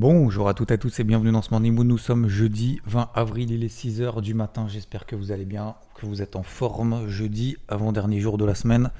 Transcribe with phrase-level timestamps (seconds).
[0.00, 1.74] Bonjour à toutes et à tous et bienvenue dans ce Morning.
[1.74, 4.68] Nous sommes jeudi 20 avril, il est 6h du matin.
[4.68, 7.08] J'espère que vous allez bien, que vous êtes en forme.
[7.08, 8.92] Jeudi, avant-dernier jour de la semaine.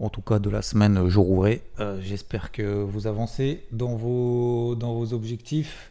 [0.00, 1.62] En tout cas de la semaine, jour ouvré.
[1.80, 4.76] Euh, J'espère que vous avancez dans vos,
[5.14, 5.90] objectifs,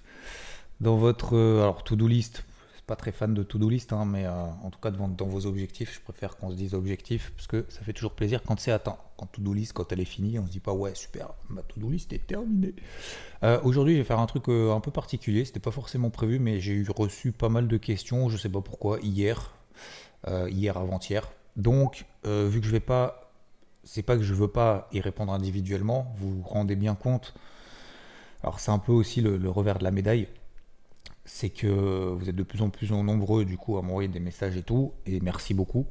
[0.80, 2.44] dans votre euh, alors to-do list.
[2.70, 4.32] Je suis pas très fan de to-do list, hein, mais euh,
[4.64, 7.66] en tout cas dans, dans vos objectifs, je préfère qu'on se dise objectifs parce que
[7.68, 8.98] ça fait toujours plaisir quand c'est atteint.
[9.24, 11.90] Quand to-do list, quand elle est finie, on se dit pas ouais super, ma to-do
[11.90, 12.74] list est terminée.
[13.44, 15.46] Euh, Aujourd'hui, je vais faire un truc euh, un peu particulier.
[15.46, 18.28] C'était pas forcément prévu, mais j'ai eu reçu pas mal de questions.
[18.28, 19.56] Je sais pas pourquoi hier,
[20.28, 21.32] euh, hier avant-hier.
[21.56, 23.32] Donc, vu que je vais pas
[23.86, 27.34] c'est pas que je veux pas y répondre individuellement, vous vous rendez bien compte.
[28.42, 30.28] Alors c'est un peu aussi le revers de la médaille,
[31.24, 34.58] c'est que vous êtes de plus en plus nombreux du coup à m'envoyer des messages
[34.58, 35.86] et tout, et merci beaucoup.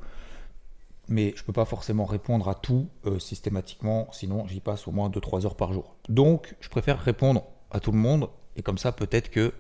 [1.08, 5.08] Mais je peux pas forcément répondre à tout euh, systématiquement, sinon j'y passe au moins
[5.08, 5.96] 2-3 heures par jour.
[6.08, 9.52] Donc je préfère répondre à tout le monde, et comme ça peut-être que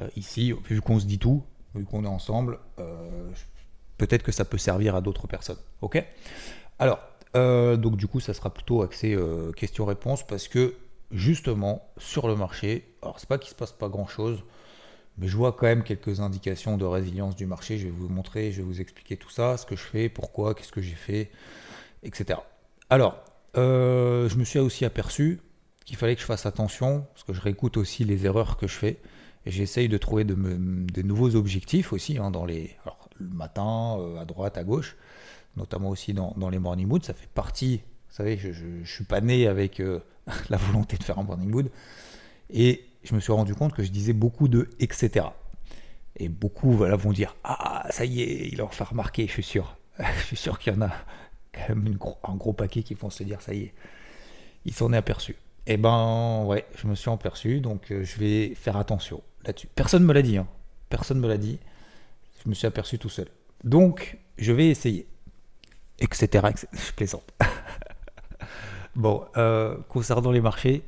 [0.00, 1.44] euh, ici, vu qu'on se dit tout,
[1.74, 3.30] vu qu'on est ensemble, euh,
[3.98, 5.58] peut-être que ça peut servir à d'autres personnes.
[5.82, 6.02] Ok?
[6.78, 7.00] Alors,
[7.34, 9.16] donc du coup, ça sera plutôt axé
[9.54, 10.74] questions-réponses parce que
[11.12, 14.42] justement sur le marché, alors c'est pas qu'il se passe pas grand-chose,
[15.18, 17.78] mais je vois quand même quelques indications de résilience du marché.
[17.78, 20.54] Je vais vous montrer, je vais vous expliquer tout ça, ce que je fais, pourquoi,
[20.54, 21.30] qu'est-ce que j'ai fait,
[22.02, 22.40] etc.
[22.90, 23.22] Alors,
[23.56, 25.40] euh, je me suis aussi aperçu
[25.84, 28.74] qu'il fallait que je fasse attention parce que je réécoute aussi les erreurs que je
[28.74, 28.98] fais
[29.46, 34.20] et j'essaye de trouver de nouveaux objectifs aussi hein, dans les alors, le matin, euh,
[34.20, 34.96] à droite, à gauche
[35.58, 37.02] notamment aussi dans, les morning moods.
[37.02, 40.00] Ça fait partie, vous savez, je, je suis pas né avec euh,
[40.48, 41.70] la volonté de faire un morning mood.
[42.50, 45.26] Et je me suis rendu compte que je disais beaucoup de etc.
[46.16, 49.42] Et beaucoup voilà, vont dire Ah, ça y est, il en fait remarquer, je suis
[49.42, 49.76] sûr.
[49.98, 50.90] je suis sûr qu'il y en a
[51.52, 53.74] quand même une un gros paquet qui vont se dire Ça y est,
[54.64, 55.36] il s'en est aperçu.
[55.66, 59.68] Et ben, ouais, je me suis aperçu, donc euh, je vais faire attention là-dessus.
[59.74, 60.46] Personne me l'a dit, hein.
[60.88, 61.58] Personne me l'a dit.
[62.42, 63.28] Je me suis aperçu tout seul.
[63.64, 65.06] Donc, je vais essayer
[66.00, 66.46] etc.
[66.48, 66.66] etc.
[66.72, 67.32] Je plaisante.
[68.96, 70.82] bon, euh, concernant les marchés,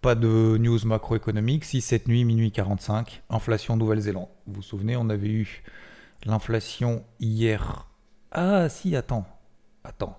[0.00, 1.64] pas de news macroéconomique.
[1.64, 4.28] Si cette nuit, minuit 45, inflation Nouvelle-Zélande.
[4.46, 5.62] Vous vous souvenez, on avait eu
[6.24, 7.86] l'inflation hier.
[8.32, 9.26] Ah, si, attends.
[9.84, 10.18] Attends.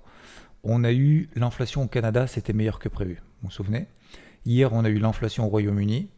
[0.63, 3.21] On a eu l'inflation au Canada, c'était meilleur que prévu.
[3.41, 3.87] Vous vous souvenez?
[4.45, 6.09] Hier, on a eu l'inflation au Royaume-Uni.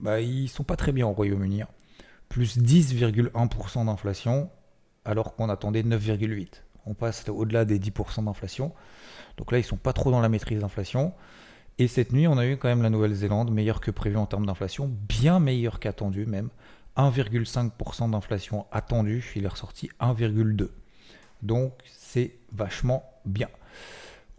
[0.00, 1.62] Bah, ils sont pas très bien au Royaume-Uni.
[1.62, 1.68] hein.
[2.28, 4.50] Plus 10,1% d'inflation
[5.04, 6.62] alors qu'on attendait 9,8.
[6.86, 8.72] On passe au-delà des 10% d'inflation.
[9.36, 11.12] Donc là, ils sont pas trop dans la maîtrise d'inflation.
[11.78, 14.46] Et cette nuit, on a eu quand même la Nouvelle-Zélande, meilleure que prévu en termes
[14.46, 16.50] d'inflation, bien meilleure qu'attendu même.
[16.96, 20.68] 1,5% d'inflation attendue, il est ressorti 1,2.
[21.42, 23.48] Donc c'est vachement bien.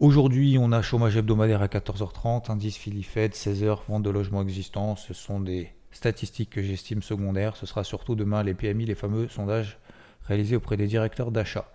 [0.00, 4.96] Aujourd'hui, on a chômage hebdomadaire à 14h30, indice Philly Fed, 16h, vente de logements existants.
[4.96, 7.56] Ce sont des statistiques que j'estime secondaires.
[7.56, 9.78] Ce sera surtout demain les PMI, les fameux sondages
[10.24, 11.70] réalisés auprès des directeurs d'achat.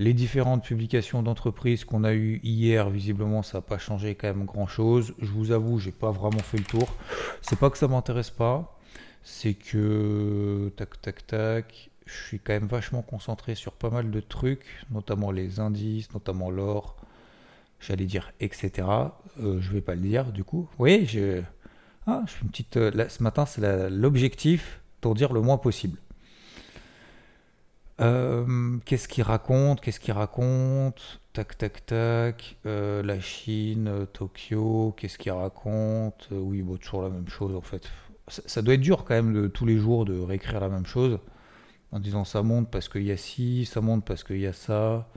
[0.00, 4.46] Les différentes publications d'entreprises qu'on a eues hier, visiblement, ça n'a pas changé quand même
[4.46, 5.12] grand-chose.
[5.20, 6.88] Je vous avoue, j'ai pas vraiment fait le tour.
[7.42, 8.78] C'est pas que ça m'intéresse pas,
[9.22, 14.20] c'est que tac tac tac, je suis quand même vachement concentré sur pas mal de
[14.20, 16.96] trucs, notamment les indices, notamment l'or.
[17.78, 18.88] J'allais dire etc.
[19.38, 20.66] Euh, je vais pas le dire du coup.
[20.78, 21.42] Oui, je,
[22.06, 22.76] ah, je fais une petite.
[22.78, 25.98] euh, ce matin, c'est l'objectif pour dire le moins possible.
[28.00, 31.20] Euh, qu'est-ce qu'il raconte Qu'est-ce qu'il raconte?
[31.32, 32.56] Tac, tac, tac.
[32.66, 36.28] Euh, la Chine, euh, Tokyo, qu'est-ce qu'il raconte?
[36.30, 37.88] Oui, bon, toujours la même chose en fait.
[38.28, 40.86] Ça, ça doit être dur quand même de tous les jours de réécrire la même
[40.86, 41.18] chose
[41.92, 44.52] en disant ça monte parce qu'il y a ci, ça monte parce qu'il y a
[44.52, 45.08] ça,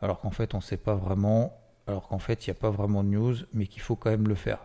[0.00, 3.02] alors qu'en fait on sait pas vraiment, alors qu'en fait il n'y a pas vraiment
[3.04, 4.58] de news, mais qu'il faut quand même le faire.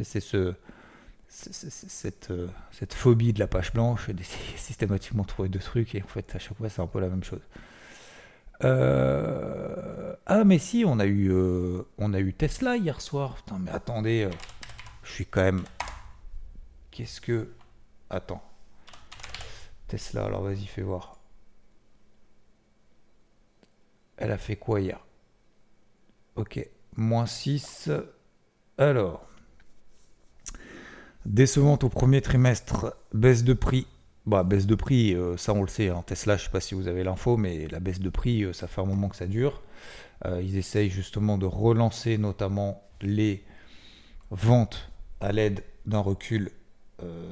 [0.00, 0.54] C'est ce,
[1.28, 6.02] cette, euh, cette phobie de la page blanche, d'essayer systématiquement de trouver deux trucs, et
[6.02, 7.42] en fait, à chaque fois, c'est un peu la même chose.
[8.64, 13.36] Euh, Ah, mais si, on a eu, euh, on a eu Tesla hier soir.
[13.36, 14.28] Putain, mais attendez,
[15.04, 15.64] je suis quand même.
[16.90, 17.50] Qu'est-ce que.
[18.10, 18.42] Attends.
[19.86, 21.18] Tesla, alors vas-y, fais voir.
[24.16, 24.98] Elle a fait quoi hier?
[26.36, 26.66] Ok,
[26.96, 27.90] moins 6.
[28.76, 29.27] Alors,
[31.28, 33.86] décevante au premier trimestre, baisse de prix.
[34.26, 36.02] Bah, baisse de prix, euh, ça on le sait, hein.
[36.06, 38.52] Tesla, je ne sais pas si vous avez l'info, mais la baisse de prix, euh,
[38.52, 39.62] ça fait un moment que ça dure.
[40.26, 43.44] Euh, ils essayent justement de relancer notamment les
[44.30, 44.90] ventes
[45.20, 46.50] à l'aide d'un recul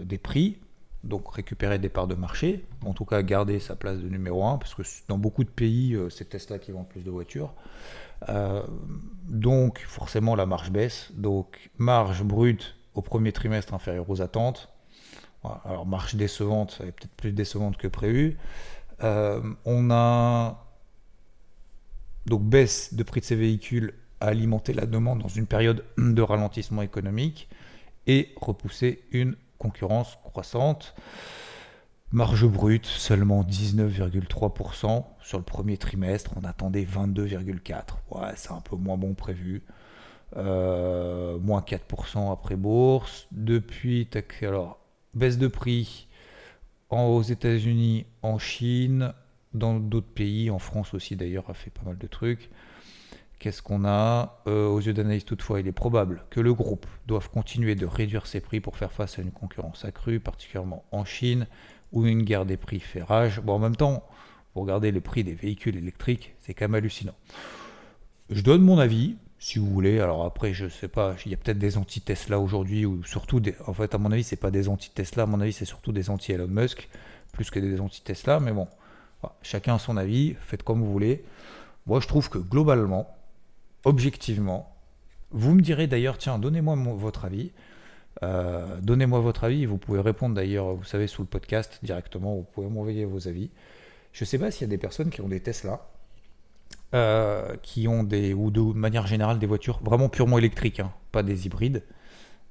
[0.04, 0.58] des prix,
[1.02, 4.58] donc récupérer des parts de marché, en tout cas garder sa place de numéro 1,
[4.58, 7.52] parce que dans beaucoup de pays, c'est Tesla qui vend plus de voitures.
[9.28, 14.68] donc forcément la marge baisse, donc marge brute au premier trimestre inférieure aux attentes.
[15.64, 18.36] Alors marche décevante, elle est peut-être plus décevante que prévu.
[19.04, 20.64] Euh, on a
[22.24, 26.22] donc baisse de prix de ces véhicules à alimenter la demande dans une période de
[26.22, 27.48] ralentissement économique
[28.08, 30.94] et repousser une concurrence croissante.
[32.10, 37.82] Marge brute seulement 19,3% sur le premier trimestre, on attendait 22,4%.
[38.10, 39.62] Ouais, c'est un peu moins bon prévu.
[40.36, 43.26] Euh, moins 4% après bourse.
[43.32, 44.08] Depuis,
[44.42, 44.78] alors,
[45.14, 46.08] baisse de prix
[46.90, 49.12] aux États-Unis, en Chine,
[49.54, 52.50] dans d'autres pays, en France aussi d'ailleurs, a fait pas mal de trucs.
[53.38, 54.42] Qu'est-ce qu'on a?
[54.46, 58.26] Euh, Aux yeux d'analyse toutefois, il est probable que le groupe doive continuer de réduire
[58.26, 61.46] ses prix pour faire face à une concurrence accrue, particulièrement en Chine,
[61.92, 63.40] où une guerre des prix fait rage.
[63.40, 64.04] Bon, en même temps,
[64.52, 67.14] pour regarder le prix des véhicules électriques, c'est quand même hallucinant.
[68.30, 70.00] Je donne mon avis, si vous voulez.
[70.00, 73.54] Alors après, je sais pas, il y a peut-être des anti-Tesla aujourd'hui, ou surtout, des,
[73.66, 76.10] en fait, à mon avis, c'est pas des anti-Tesla, à mon avis, c'est surtout des
[76.10, 76.88] anti-Elon Musk,
[77.32, 78.68] plus que des anti-Tesla, mais bon,
[79.42, 81.24] chacun a son avis, faites comme vous voulez.
[81.86, 83.14] Moi, je trouve que globalement,
[83.84, 84.74] objectivement,
[85.30, 87.52] vous me direz d'ailleurs, tiens, donnez-moi votre avis.
[88.22, 92.44] Euh, donnez-moi votre avis, vous pouvez répondre d'ailleurs, vous savez, sous le podcast directement, vous
[92.44, 93.50] pouvez m'envoyer vos avis.
[94.12, 95.86] Je ne sais pas s'il y a des personnes qui ont des Tesla,
[96.94, 101.24] euh, qui ont des, ou de manière générale, des voitures vraiment purement électriques, hein, pas
[101.24, 101.82] des hybrides.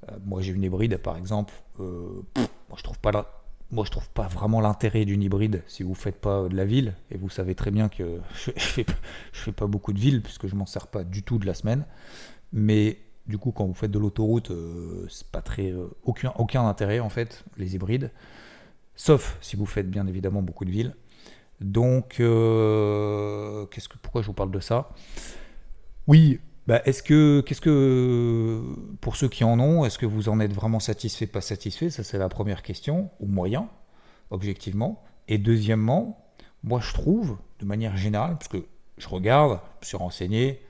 [0.08, 1.54] Euh, moi, j'ai une hybride, par exemple.
[1.80, 3.42] Euh, moi, je trouve pas
[3.72, 6.94] moi, je trouve pas vraiment l'intérêt d'une hybride si vous faites pas de la ville.
[7.10, 8.84] Et vous savez très bien que je, je,
[9.32, 11.84] fais, pas beaucoup de ville puisque je m'en sers pas du tout de la semaine.
[12.52, 14.52] Mais du coup, quand vous faites de l'autoroute,
[15.08, 15.74] c'est pas très
[16.04, 18.12] aucun aucun intérêt en fait les hybrides.
[18.94, 20.94] Sauf si vous faites bien évidemment beaucoup de villes.
[21.60, 24.90] Donc, euh, qu'est-ce que, pourquoi je vous parle de ça?
[26.06, 28.62] Oui, bah, est-ce que, qu'est-ce que,
[29.00, 31.90] pour ceux qui en ont, est-ce que vous en êtes vraiment satisfait, pas satisfait?
[31.90, 33.68] Ça, c'est la première question, ou moyen,
[34.30, 35.02] objectivement.
[35.28, 36.26] Et deuxièmement,
[36.62, 38.66] moi, je trouve, de manière générale, parce que
[38.98, 40.62] je regarde, je me suis renseigné,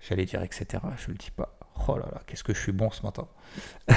[0.00, 1.56] j'allais dire etc., je le dis pas.
[1.88, 3.26] Oh là là, qu'est-ce que je suis bon ce matin.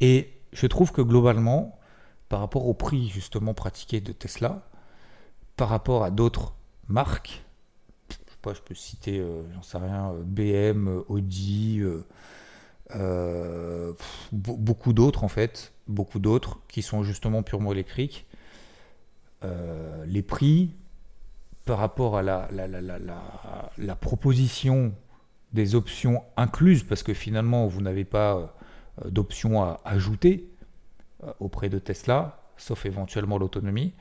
[0.00, 1.77] Et je trouve que globalement,
[2.28, 4.62] par rapport au prix justement pratiqué de Tesla,
[5.56, 6.54] par rapport à d'autres
[6.88, 7.44] marques,
[8.10, 11.82] je sais pas, je peux citer, euh, j'en sais rien, euh, BM, Audi,
[12.94, 13.92] euh,
[14.32, 18.26] beaucoup d'autres en fait, beaucoup d'autres qui sont justement purement électriques.
[20.06, 20.74] les prix
[21.64, 24.92] par rapport à la, la, proposition
[25.52, 28.54] des options incluses, parce que finalement vous n'avez pas
[29.04, 30.48] d'options à ajouter,
[31.40, 33.94] auprès de Tesla, sauf éventuellement l'autonomie,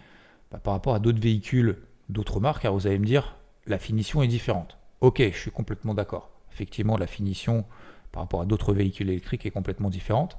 [0.51, 1.77] bah, par rapport à d'autres véhicules
[2.09, 3.35] d'autres marques, car vous allez me dire,
[3.65, 4.77] la finition est différente.
[5.01, 6.31] Ok, je suis complètement d'accord.
[6.53, 7.65] Effectivement, la finition
[8.11, 10.37] par rapport à d'autres véhicules électriques est complètement différente,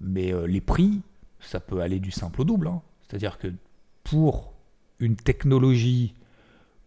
[0.00, 1.02] mais euh, les prix,
[1.40, 2.68] ça peut aller du simple au double.
[2.68, 2.82] Hein.
[3.02, 3.52] C'est-à-dire que
[4.02, 4.52] pour
[4.98, 6.14] une technologie,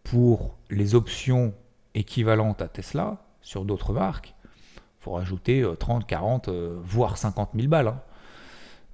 [0.03, 1.53] pour les options
[1.93, 4.33] équivalentes à Tesla sur d'autres marques,
[4.75, 7.89] il faut rajouter 30, euh, 40, voire 50 000 balles.
[7.89, 8.01] Hein.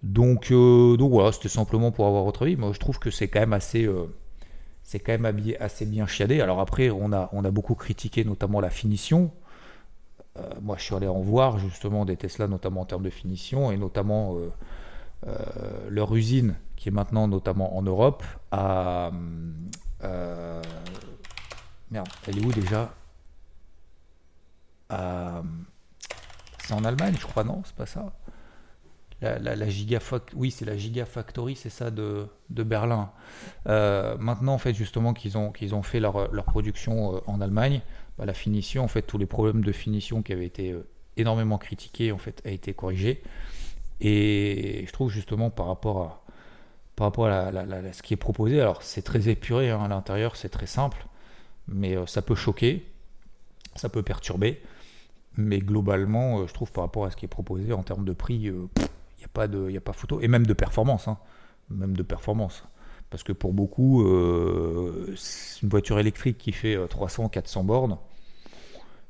[0.05, 2.55] Donc, euh, donc voilà, c'était simplement pour avoir votre avis.
[2.55, 4.05] Moi, je trouve que c'est quand même assez, euh,
[5.59, 6.41] assez bien chiadé.
[6.41, 9.31] Alors après, on a, on a beaucoup critiqué notamment la finition.
[10.37, 13.71] Euh, moi, je suis allé en voir justement des Tesla, notamment en termes de finition,
[13.71, 14.37] et notamment
[15.89, 18.23] leur usine, qui est maintenant notamment en Europe,
[21.89, 22.93] merde, elle est où déjà?
[24.91, 27.63] C'est en Allemagne, je crois, non?
[27.65, 28.13] C'est pas ça?
[29.21, 29.65] La, la,
[30.35, 33.11] oui, c'est la Gigafactory, c'est ça de, Berlin.
[33.67, 37.81] Euh, maintenant, en fait, justement, qu'ils ont, ont fait leur, production euh, en Allemagne,
[38.17, 41.57] bah, la finition, en fait, tous les problèmes de finition qui avaient été euh, énormément
[41.57, 43.23] critiqués, en fait, a été corrigé.
[44.01, 46.23] Et je trouve justement par rapport à,
[46.97, 47.51] par rapport à,
[47.93, 51.07] ce qui est proposé, alors c'est très épuré hein, à l'intérieur, c'est très simple,
[51.69, 52.85] mais ça peut choquer,
[53.75, 54.61] ça peut perturber.
[55.37, 58.51] Mais globalement, je trouve par rapport à ce qui est proposé en termes de prix,
[59.35, 60.19] pas de, y a pas photo.
[60.21, 61.07] Et même de performance.
[61.07, 61.17] Hein.
[61.69, 62.63] Même de performance.
[63.09, 65.15] Parce que pour beaucoup, euh,
[65.61, 67.97] une voiture électrique qui fait 300-400 euh, bornes,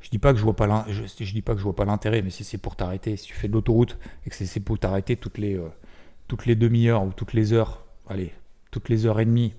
[0.02, 2.22] Je dis pas que je vois pas je, dis pas que je vois pas l'intérêt,
[2.22, 5.16] mais si c'est pour t'arrêter, si tu fais de l'autoroute et que c'est pour t'arrêter
[5.16, 5.70] toutes les euh,
[6.28, 8.34] toutes les demi-heures ou toutes les heures, allez,
[8.72, 9.54] toutes les heures et demie,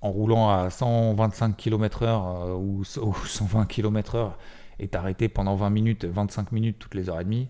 [0.00, 4.32] en roulant à 125 km/h ou, 120 km/h
[4.78, 7.48] et t'arrêter pendant 20 minutes, 25 minutes toutes les heures et demie.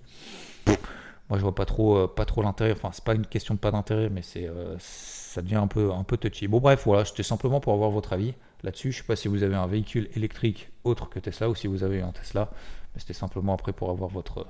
[1.32, 2.72] Moi, je vois pas trop, euh, pas trop l'intérêt.
[2.72, 6.04] Enfin, c'est pas une question de pas d'intérêt, mais c'est, ça devient un peu, un
[6.04, 6.46] peu touchy.
[6.46, 8.92] Bon, bref, voilà, c'était simplement pour avoir votre avis là-dessus.
[8.92, 11.84] Je sais pas si vous avez un véhicule électrique autre que Tesla ou si vous
[11.84, 12.50] avez un Tesla.
[12.94, 14.46] Mais c'était simplement après pour avoir votre,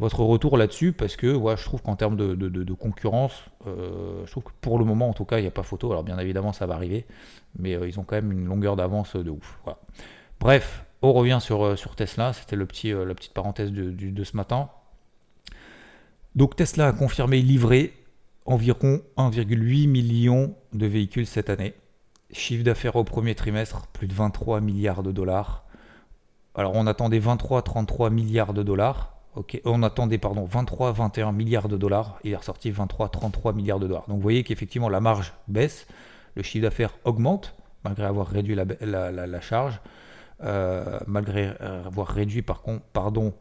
[0.00, 4.52] retour là-dessus parce que ouais, je trouve qu'en termes de, concurrence, euh, je trouve que
[4.60, 5.92] pour le moment en tout cas, il n'y a pas photo.
[5.92, 7.06] Alors bien évidemment, ça va arriver,
[7.56, 9.60] mais euh, ils ont quand même une longueur d'avance de ouf.
[10.40, 12.32] Bref, on revient sur, euh, Tesla.
[12.32, 14.70] C'était la petite parenthèse de ce matin.
[16.36, 17.92] Donc Tesla a confirmé livrer
[18.46, 21.74] environ 1,8 million de véhicules cette année.
[22.30, 25.64] Chiffre d'affaires au premier trimestre, plus de 23 milliards de dollars.
[26.54, 29.16] Alors on attendait 23-33 milliards de dollars.
[29.34, 32.18] Ok, on attendait pardon 23-21 milliards de dollars.
[32.22, 34.04] Il est ressorti 23-33 milliards de dollars.
[34.06, 35.88] Donc vous voyez qu'effectivement la marge baisse,
[36.36, 39.80] le chiffre d'affaires augmente malgré avoir réduit la, charge,
[40.44, 43.32] euh, malgré avoir réduit par contre, pardon,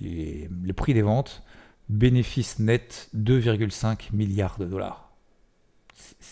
[0.00, 1.42] les prix des ventes.
[1.90, 5.10] Bénéfice net 2,5 milliards de dollars.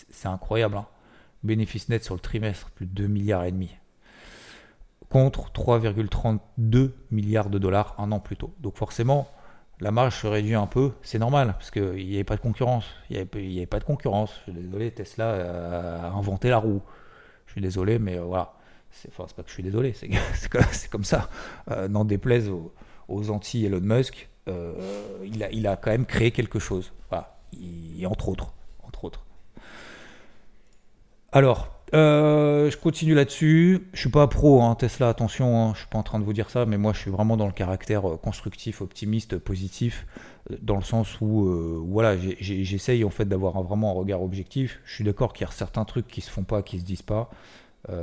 [0.09, 0.77] C'est incroyable.
[0.77, 0.87] Hein
[1.43, 3.69] Bénéfice net sur le trimestre, plus de 2 milliards et demi.
[5.09, 8.53] Contre 3,32 milliards de dollars un an plus tôt.
[8.61, 9.29] Donc forcément,
[9.81, 12.85] la marge se réduit un peu, c'est normal, parce qu'il n'y avait pas de concurrence.
[13.09, 14.33] Il n'y avait, pas de concurrence.
[14.45, 16.81] Je suis désolé, Tesla a inventé la roue.
[17.47, 18.53] Je suis désolé, mais euh, voilà.
[18.91, 19.91] C'est, pas que je suis désolé,
[20.33, 21.29] c'est, comme ça.
[21.69, 24.73] Euh, n'en déplaise aux, anti-Elon Musk, euh,
[25.25, 26.91] il, a, il a quand même créé quelque chose.
[27.09, 27.37] Voilà.
[27.97, 28.53] et entre autres.
[28.83, 29.25] Entre autres.
[31.31, 33.87] Alors, euh, je continue là-dessus.
[33.93, 36.33] Je suis pas pro hein, Tesla, attention, hein, je suis pas en train de vous
[36.33, 40.07] dire ça, mais moi je suis vraiment dans le caractère euh, constructif, optimiste, positif,
[40.61, 41.45] dans le sens où
[41.87, 44.79] voilà, j'essaye en fait d'avoir vraiment un regard objectif.
[44.85, 47.03] Je suis d'accord qu'il y a certains trucs qui se font pas, qui se disent
[47.03, 47.29] pas.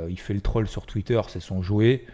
[0.09, 2.05] il fait le troll sur Twitter, c'est son jouet.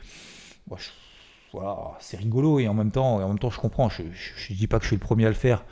[1.53, 3.87] Voilà, c'est rigolo et en même temps, en même temps je comprends.
[3.89, 5.63] Je, je, dis pas que je suis le premier à le faire,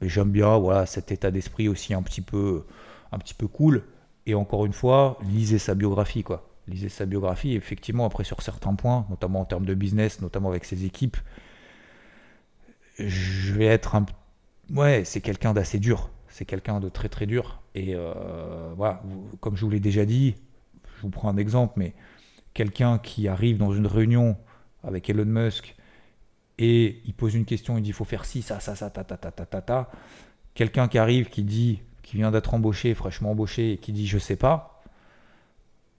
[0.00, 2.64] mais j'aime bien voilà cet état d'esprit aussi un petit peu,
[3.12, 3.84] un petit peu cool.
[4.26, 6.48] Et encore une fois, lisez sa biographie, quoi.
[6.66, 7.54] Lisez sa biographie.
[7.54, 11.16] Effectivement, après, sur certains points, notamment en termes de business, notamment avec ses équipes,
[12.98, 14.04] je vais être un.
[14.70, 16.10] Ouais, c'est quelqu'un d'assez dur.
[16.28, 17.62] C'est quelqu'un de très très dur.
[17.74, 19.02] Et euh, voilà,
[19.40, 20.34] comme je vous l'ai déjà dit,
[20.96, 21.94] je vous prends un exemple, mais
[22.52, 24.36] quelqu'un qui arrive dans une réunion
[24.86, 25.74] avec Elon Musk
[26.58, 29.04] et il pose une question, il dit il faut faire ci, ça, ça, ça, ta,
[29.04, 29.90] ta, ta, ta, ta, ta.
[30.54, 34.18] Quelqu'un qui arrive qui dit qui vient d'être embauché, fraîchement embauché, et qui dit je
[34.18, 34.82] sais pas,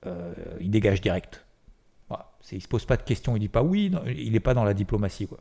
[0.06, 1.46] euh, il dégage direct.
[2.08, 2.32] Voilà.
[2.52, 4.74] Il se pose pas de questions, il dit pas oui, il n'est pas dans la
[4.74, 5.28] diplomatie.
[5.28, 5.40] Quoi.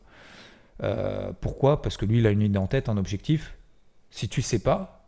[0.83, 1.81] Euh, pourquoi?
[1.81, 3.57] Parce que lui, il a une idée en tête, un objectif.
[4.11, 5.07] Si tu sais pas,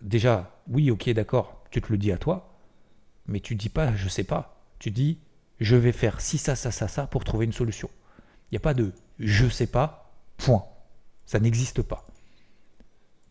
[0.00, 2.54] déjà, oui, ok, d'accord, tu te le dis à toi,
[3.26, 4.62] mais tu dis pas je sais pas.
[4.78, 5.18] Tu dis
[5.62, 7.88] je vais faire ci, ça, ça, ça, ça pour trouver une solution.
[8.50, 10.64] Il n'y a pas de je sais pas, point.
[11.26, 12.06] Ça n'existe pas.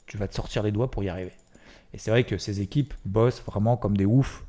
[0.05, 1.33] Tu vas te sortir les doigts pour y arriver.
[1.93, 4.45] Et c'est vrai que ces équipes bossent vraiment comme des oufs,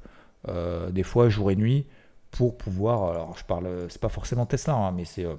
[0.48, 1.86] euh, des fois jour et nuit,
[2.30, 3.10] pour pouvoir.
[3.10, 5.34] Alors, je parle, c'est pas forcément Tesla, hein, mais c'est euh,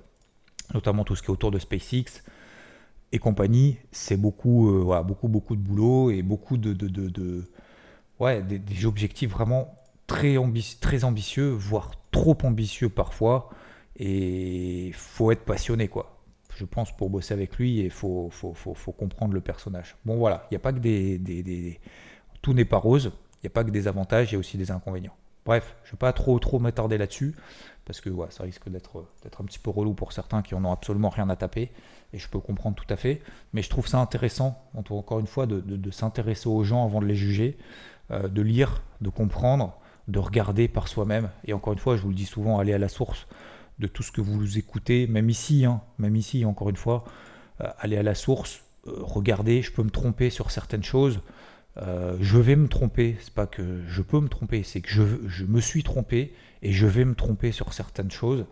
[0.74, 2.24] notamment tout ce qui est autour de SpaceX
[3.12, 3.78] et compagnie.
[3.92, 7.50] C'est beaucoup, euh, beaucoup, beaucoup de boulot et beaucoup de, de, de,
[8.20, 9.74] ouais, des, objectifs vraiment
[10.08, 10.36] très,
[10.82, 13.50] très ambitieux, voire trop ambitieux parfois.
[13.98, 16.14] Et faut être passionné, quoi
[16.56, 19.96] je pense, pour bosser avec lui et faut, faut, faut, comprendre le personnage.
[20.06, 21.18] Bon voilà, il n'y a pas que des...
[21.18, 21.80] des,
[22.42, 24.58] Tout n'est pas rose, il n'y a pas que des avantages, il y a aussi
[24.58, 25.16] des inconvénients.
[25.46, 27.36] Bref, je ne vais pas trop, trop m'attarder là-dessus,
[27.86, 29.06] parce que ça risque d'être
[29.40, 31.72] un petit peu relou pour certains qui en ont absolument rien à taper,
[32.14, 35.46] et je peux comprendre tout à fait, mais je trouve ça intéressant, encore une fois,
[35.48, 37.58] de, de, s'intéresser aux gens avant de les juger,
[38.12, 42.10] euh, de lire, de comprendre, de regarder par soi-même, et encore une fois, je vous
[42.10, 43.28] le dis souvent, aller à la source
[43.80, 47.06] de tout ce que vous écoutez, même ici, hein, même ici, encore une fois,
[47.62, 51.22] euh, aller à la source, euh, regardez, je peux me tromper sur certaines choses,
[51.78, 55.04] euh, je vais me tromper, c'est pas que je peux me tromper, c'est que je,
[55.28, 58.46] je, me suis trompé et je vais me tromper sur certaines choses.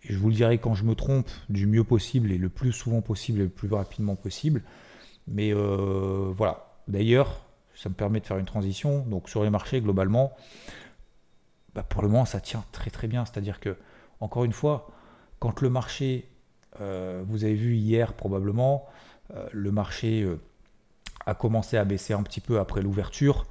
[0.00, 3.00] Je vous le dirai quand je me trompe du mieux possible et le plus souvent
[3.00, 4.62] possible et le plus rapidement possible.
[5.26, 6.66] Mais voilà.
[6.88, 9.04] D'ailleurs, ça me permet de faire une transition.
[9.06, 10.32] Donc sur les marchés, globalement,
[11.74, 13.24] bah, pour le moment, ça tient très très bien.
[13.24, 13.76] C'est-à-dire que
[14.20, 14.90] encore une fois,
[15.38, 16.28] quand le marché,
[16.80, 18.86] euh, vous avez vu hier probablement,
[19.34, 20.40] euh, le marché euh,
[21.26, 23.46] a commencé à baisser un petit peu après l'ouverture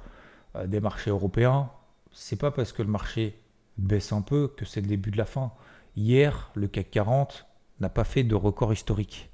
[0.66, 1.68] des marchés européens,
[2.12, 3.40] c'est pas parce que le marché
[3.76, 5.50] baisse un peu que c'est le début de la fin.
[5.96, 7.44] Hier, le CAC 40
[7.80, 9.30] n'a pas fait de record historique.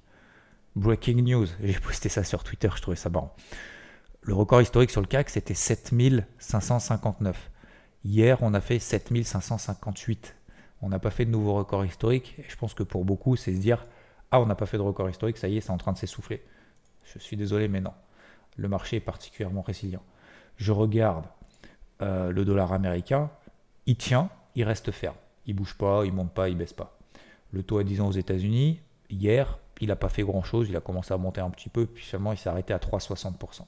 [0.77, 3.37] Breaking news, j'ai posté ça sur Twitter, je trouvais ça marrant.
[4.23, 7.50] Le record historique sur le CAC, c'était 7559.
[8.05, 10.37] Hier, on a fait 7558.
[10.83, 12.35] On n'a pas fait de nouveau record historique.
[12.39, 13.85] Et je pense que pour beaucoup, c'est se dire
[14.31, 15.99] Ah, on n'a pas fait de record historique, ça y est, c'est en train de
[15.99, 16.43] s'essouffler.
[17.05, 17.93] Je suis désolé, mais non.
[18.57, 20.03] Le marché est particulièrement résilient.
[20.57, 21.27] Je regarde
[22.03, 23.31] euh, le dollar américain,
[23.87, 25.17] il tient, il reste ferme.
[25.47, 26.99] Il bouge pas, il monte pas, il baisse pas.
[27.53, 28.81] Le taux à 10 ans aux États-Unis,
[29.11, 32.05] hier, il n'a pas fait grand-chose, il a commencé à monter un petit peu, puis
[32.05, 33.63] finalement il s'est arrêté à 3,60%.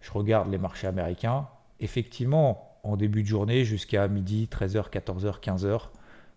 [0.00, 1.48] Je regarde les marchés américains,
[1.80, 5.80] effectivement, en début de journée jusqu'à midi, 13h, 14h, 15h,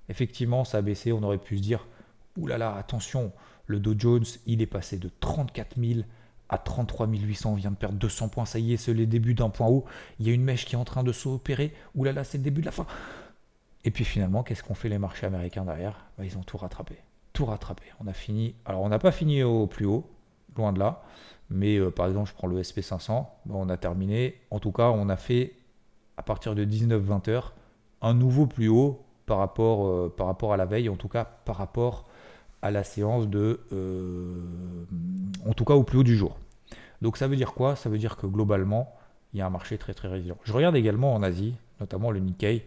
[0.09, 1.87] effectivement ça a baissé, on aurait pu se dire,
[2.37, 3.31] oulala, attention,
[3.67, 6.01] le Dow Jones, il est passé de 34 000
[6.49, 9.33] à 33 800, on vient de perdre 200 points, ça y est, c'est le début
[9.33, 9.85] d'un point haut,
[10.19, 12.61] il y a une mèche qui est en train de s'opérer, oulala, c'est le début
[12.61, 12.85] de la fin.
[13.83, 16.05] Et puis finalement, qu'est-ce qu'ont fait les marchés américains derrière?
[16.17, 16.97] Bah, Ils ont tout rattrapé.
[17.33, 17.83] Tout rattrapé.
[17.99, 18.55] On a fini.
[18.65, 20.07] Alors, on n'a pas fini au plus haut,
[20.55, 21.03] loin de là.
[21.49, 23.09] Mais euh, par exemple, je prends le SP500.
[23.09, 24.35] Bah, on a terminé.
[24.51, 25.53] En tout cas, on a fait,
[26.21, 27.55] à partir de 19-20 heures,
[28.03, 30.87] un nouveau plus haut par rapport, euh, par rapport à la veille.
[30.87, 32.05] En tout cas, par rapport
[32.61, 33.59] à la séance de.
[33.73, 34.35] Euh,
[35.47, 36.37] en tout cas, au plus haut du jour.
[37.01, 37.75] Donc, ça veut dire quoi?
[37.75, 38.93] Ça veut dire que globalement,
[39.33, 40.37] il y a un marché très très résilient.
[40.43, 42.65] Je regarde également en Asie, notamment le Nikkei.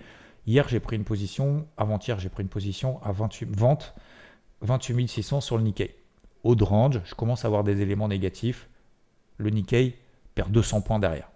[0.49, 3.94] Hier, j'ai pris une position, avant-hier, j'ai pris une position à 28, vente
[4.62, 5.94] 28 600 sur le Nikkei.
[6.42, 8.68] Au range, je commence à avoir des éléments négatifs.
[9.37, 9.96] Le Nikkei
[10.34, 11.30] perd 200 points derrière.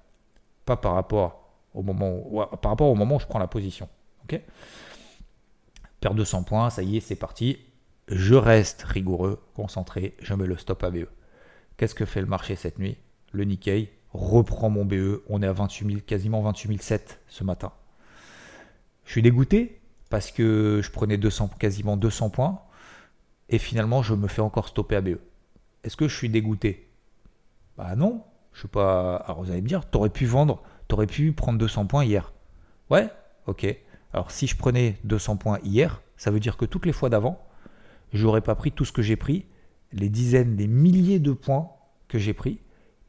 [0.64, 1.47] Pas par rapport
[1.82, 3.88] moment par rapport au moment où je prends la position.
[4.24, 4.40] Ok?
[6.02, 7.58] 200 points, ça y est, c'est parti.
[8.08, 11.08] Je reste rigoureux, concentré, je mets le stop à BE.
[11.76, 12.96] Qu'est-ce que fait le marché cette nuit?
[13.32, 15.22] Le Nikkei reprend mon BE.
[15.28, 17.72] On est à 28 000, quasiment 28 007 ce matin.
[19.04, 19.80] Je suis dégoûté
[20.10, 22.60] parce que je prenais 200, quasiment 200 points
[23.48, 25.18] et finalement je me fais encore stopper à BE.
[25.84, 26.88] Est-ce que je suis dégoûté?
[27.76, 29.16] Bah non, je suis pas.
[29.16, 32.32] Alors vous allez me dire, t'aurais pu vendre, t'aurais pu prendre 200 points hier.
[32.90, 33.08] Ouais,
[33.46, 33.66] ok.
[34.12, 37.46] Alors si je prenais 200 points hier, ça veut dire que toutes les fois d'avant,
[38.12, 39.46] j'aurais pas pris tout ce que j'ai pris,
[39.92, 41.70] les dizaines, les milliers de points
[42.08, 42.58] que j'ai pris,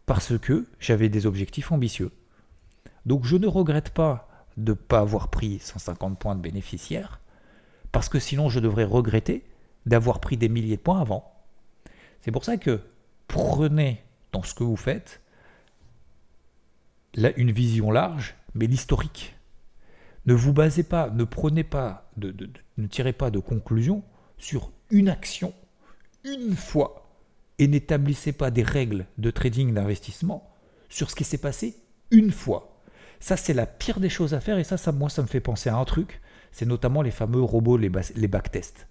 [0.05, 2.11] parce que j'avais des objectifs ambitieux.
[3.05, 7.21] Donc je ne regrette pas de ne pas avoir pris 150 points de bénéficiaire,
[7.91, 9.45] parce que sinon je devrais regretter
[9.85, 11.33] d'avoir pris des milliers de points avant.
[12.21, 12.81] C'est pour ça que
[13.27, 15.21] prenez dans ce que vous faites
[17.15, 19.35] là, une vision large, mais l'historique.
[20.25, 22.33] Ne vous basez pas, ne prenez pas, de,
[22.77, 24.03] ne tirez pas de conclusion
[24.37, 25.53] sur une action,
[26.23, 27.09] une fois,
[27.57, 30.49] et n'établissez pas des règles de trading d'investissement
[30.89, 31.77] sur ce qui s'est passé
[32.11, 32.81] une fois.
[33.19, 34.57] Ça, c'est la pire des choses à faire.
[34.57, 36.21] Et ça, ça, moi, ça me fait penser à un truc.
[36.51, 38.87] C'est notamment les fameux robots, les, les backtests.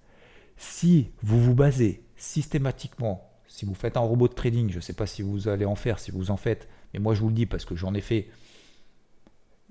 [0.56, 4.92] Si vous vous basez systématiquement, si vous faites un robot de trading, je ne sais
[4.92, 7.34] pas si vous allez en faire, si vous en faites, mais moi je vous le
[7.34, 8.28] dis parce que j'en ai fait.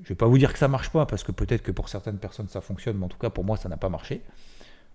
[0.04, 2.20] Je vais pas vous dire que ça marche pas, parce que peut-être que pour certaines
[2.20, 4.22] personnes ça fonctionne, mais en tout cas pour moi ça n'a pas marché.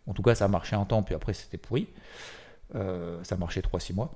[0.07, 1.89] En tout cas ça a marché un temps, puis après c'était pourri.
[2.75, 4.15] Euh, ça marchait 3-6 mois.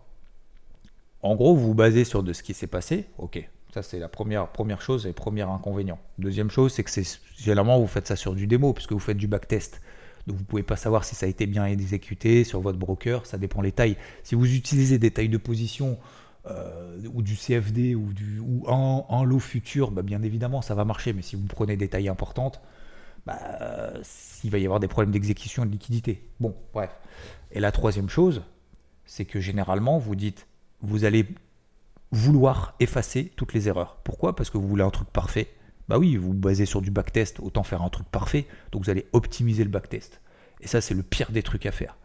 [1.23, 4.09] En gros, vous vous basez sur de ce qui s'est passé, ok, ça, c'est la
[4.09, 5.99] première, première chose et premier inconvénient.
[6.19, 9.19] Deuxième chose, c'est que c'est généralement vous faites ça sur du démo, puisque vous faites
[9.19, 9.83] du backtest.
[10.27, 13.27] Donc vous ne pouvez pas savoir si ça a été bien exécuté sur votre broker,
[13.27, 13.99] ça dépend les tailles.
[14.23, 15.99] Si vous utilisez des tailles de position
[16.49, 20.85] euh, ou du CFD ou, du, ou un, lot futur, bah, bien évidemment ça va
[20.85, 21.13] marcher.
[21.13, 22.61] Mais si vous prenez des tailles importantes,
[23.27, 23.39] bah,
[24.45, 26.29] il va y avoir des problèmes d'exécution et de liquidité.
[26.41, 26.91] Bon, bref.
[27.53, 28.43] Et la troisième chose,
[29.05, 30.47] c'est que généralement vous dites,
[30.83, 31.27] vous allez
[32.13, 33.99] vouloir effacer toutes les erreurs.
[34.05, 34.37] Pourquoi?
[34.37, 35.49] Parce que vous voulez un truc parfait.
[35.89, 38.47] Bah oui, vous vous basez sur du backtest, autant faire un truc parfait.
[38.73, 40.21] Donc vous allez optimiser le backtest.
[40.61, 41.97] Et ça, c'est le pire des trucs à faire.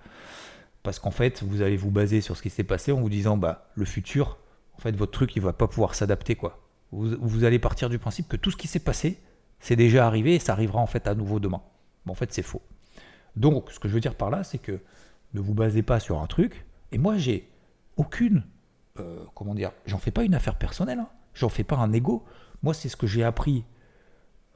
[0.83, 3.37] Parce qu'en fait, vous allez vous baser sur ce qui s'est passé en vous disant,
[3.37, 4.37] bah, le futur,
[4.75, 6.59] en fait, votre truc, il va pas pouvoir s'adapter, quoi.
[6.91, 9.21] Vous, allez partir du principe que tout ce qui s'est passé,
[9.61, 11.61] c'est déjà arrivé et ça arrivera en fait à nouveau demain.
[12.05, 12.61] En fait, c'est faux.
[13.37, 14.81] Donc, ce que je veux dire par là, c'est que
[15.33, 16.65] ne vous basez pas sur un truc.
[16.91, 17.47] Et moi, j'ai
[17.95, 18.43] aucune
[18.99, 21.09] euh, comment dire, j'en fais pas une affaire personnelle, hein.
[21.33, 22.25] j'en fais pas un ego.
[22.61, 23.63] Moi, c'est ce que j'ai appris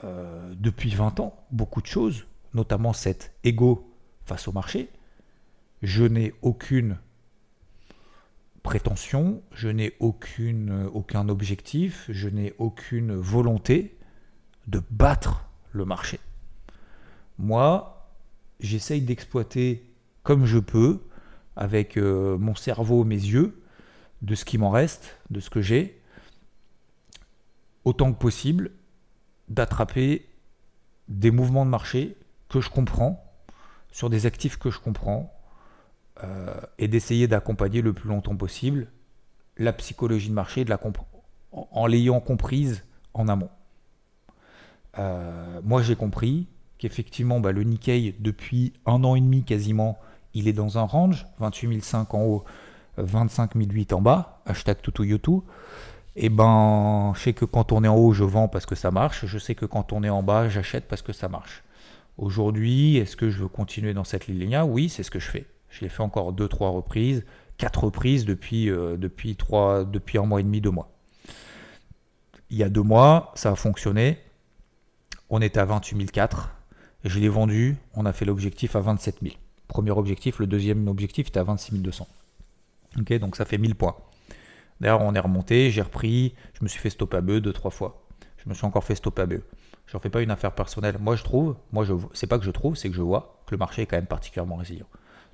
[0.03, 3.89] euh, depuis 20 ans, beaucoup de choses, notamment cet ego
[4.25, 4.89] face au marché.
[5.81, 6.97] Je n'ai aucune
[8.63, 13.95] prétention, je n'ai aucune, aucun objectif, je n'ai aucune volonté
[14.67, 16.19] de battre le marché.
[17.37, 18.09] Moi,
[18.59, 19.85] j'essaye d'exploiter
[20.23, 21.03] comme je peux,
[21.55, 23.61] avec euh, mon cerveau, mes yeux,
[24.23, 26.01] de ce qui m'en reste, de ce que j'ai,
[27.83, 28.71] autant que possible,
[29.47, 30.27] d'attraper
[31.07, 32.17] des mouvements de marché
[32.49, 33.23] que je comprends,
[33.91, 35.34] sur des actifs que je comprends
[36.23, 38.87] euh, et d'essayer d'accompagner le plus longtemps possible
[39.57, 40.65] la psychologie de marché
[41.51, 43.49] en, l'ayant comprise en amont.
[44.97, 46.47] Euh, moi, j'ai compris
[46.77, 49.97] qu'effectivement, bah, le Nikkei, depuis un an et demi quasiment,
[50.33, 52.43] il est dans un range, 28 500 en haut,
[52.97, 55.41] 25 008 en bas, hashtag youtube
[56.15, 58.91] Et ben, je sais que quand on est en haut, je vends parce que ça
[58.91, 59.25] marche.
[59.25, 61.63] Je sais que quand on est en bas, j'achète parce que ça marche.
[62.17, 65.45] Aujourd'hui, est-ce que je veux continuer dans cette ligne-là Oui, c'est ce que je fais.
[65.75, 67.25] Je l'ai fait encore deux, trois reprises,
[67.57, 70.89] quatre reprises depuis, euh, depuis, trois, depuis un mois et demi, deux mois.
[72.49, 74.17] Il y a deux mois, ça a fonctionné.
[75.29, 76.55] On était à 28 004.
[77.03, 77.75] Je l'ai vendu.
[77.93, 79.35] On a fait l'objectif à 27 000.
[79.67, 80.39] Premier objectif.
[80.39, 82.07] Le deuxième objectif était à 26 200.
[82.97, 83.97] Ok, donc ça fait 1000 points.
[84.79, 85.71] D'ailleurs, on est remonté.
[85.71, 86.35] J'ai repris.
[86.53, 88.07] Je me suis fait stop à bœuf deux, trois fois.
[88.37, 89.41] Je me suis encore fait stop à bœuf.
[89.87, 90.95] Je n'en fais pas une affaire personnelle.
[91.01, 93.53] Moi, je trouve, moi, je, c'est pas que je trouve, c'est que je vois que
[93.53, 94.87] le marché est quand même particulièrement résilient.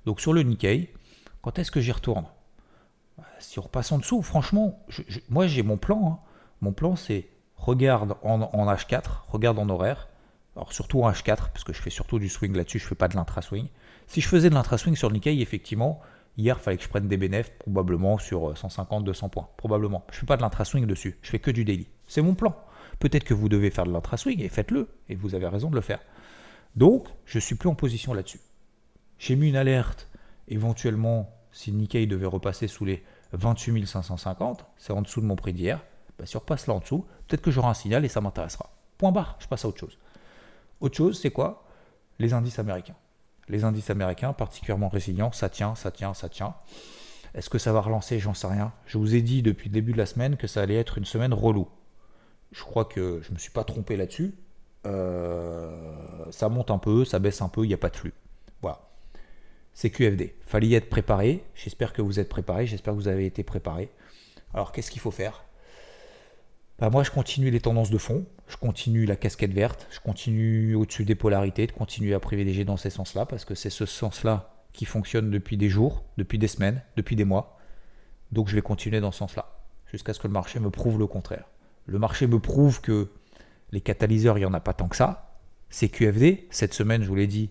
[0.06, 0.94] Donc, sur le Nikkei,
[1.42, 2.26] quand est-ce que j'y retourne?
[3.40, 4.84] Si on repasse en dessous, franchement,
[5.30, 6.08] moi, j'ai mon plan.
[6.08, 6.20] Hein.
[6.62, 10.08] Mon plan, c'est regarde en, H4, regarde en horaire.
[10.56, 12.96] Alors, surtout en H4, parce que je fais surtout du swing là-dessus, je ne fais
[12.96, 13.68] pas de l'intra-swing.
[14.08, 16.02] Si je faisais de l'intra-swing sur le Nikkei, effectivement,
[16.38, 19.50] hier, il fallait que je prenne des bénéfices, probablement sur 150, 200 points.
[19.58, 20.04] Probablement.
[20.12, 21.18] Je ne fais pas de l'intra-swing dessus.
[21.22, 21.88] Je fais que du daily.
[22.08, 22.56] C'est mon plan.
[23.00, 24.90] Peut-être que vous devez faire de l'intra-swing et faites-le.
[25.10, 26.00] Et vous avez raison de le faire.
[26.76, 28.40] Donc, je suis plus en position là-dessus.
[29.22, 30.08] J'ai mis une alerte,
[30.48, 33.04] éventuellement, si Nikkei devait repasser sous les
[33.34, 35.80] 28 550, c'est en dessous de mon prix d'hier.
[36.18, 38.72] Bah, si on repasse là en dessous, peut-être que j'aurai un signal et ça m'intéressera.
[38.98, 40.00] Point barre, je passe à autre chose.
[40.80, 41.68] Autre chose, c'est quoi?
[42.18, 42.96] Les indices américains.
[43.48, 46.56] Les indices américains, particulièrement résilients, ça tient, ça tient, ça tient.
[47.36, 48.18] Est-ce que ça va relancer?
[48.18, 48.74] J'en sais rien.
[48.88, 51.06] Je vous ai dit depuis le début de la semaine que ça allait être une
[51.06, 51.68] semaine relou.
[52.52, 54.34] Je crois que je ne me suis pas trompé là-dessus.
[54.88, 58.14] Euh, ça monte un peu, ça baisse un peu, il n'y a pas de flux.
[59.74, 60.36] C'est QFD.
[60.46, 61.44] Fallait y être préparé.
[61.56, 62.68] J'espère que vous êtes préparé.
[62.68, 63.90] J'espère que vous avez été préparé.
[64.54, 65.46] Alors, qu'est-ce qu'il faut faire?
[66.80, 68.26] Bah, Moi, je continue les tendances de fond.
[68.48, 69.88] Je continue la casquette verte.
[69.92, 73.70] Je continue au-dessus des polarités, de continuer à privilégier dans ces sens-là, parce que c'est
[73.70, 77.58] ce sens-là qui fonctionne depuis des jours, depuis des semaines, depuis des mois.
[78.32, 81.08] Donc, je vais continuer dans ce sens-là, jusqu'à ce que le marché me prouve le
[81.08, 81.46] contraire.
[81.86, 83.10] Le marché me prouve que
[83.72, 85.38] les catalyseurs, il n'y en a pas tant que ça.
[85.70, 86.48] C'est QFD.
[86.50, 87.50] Cette semaine, je vous l'ai dit,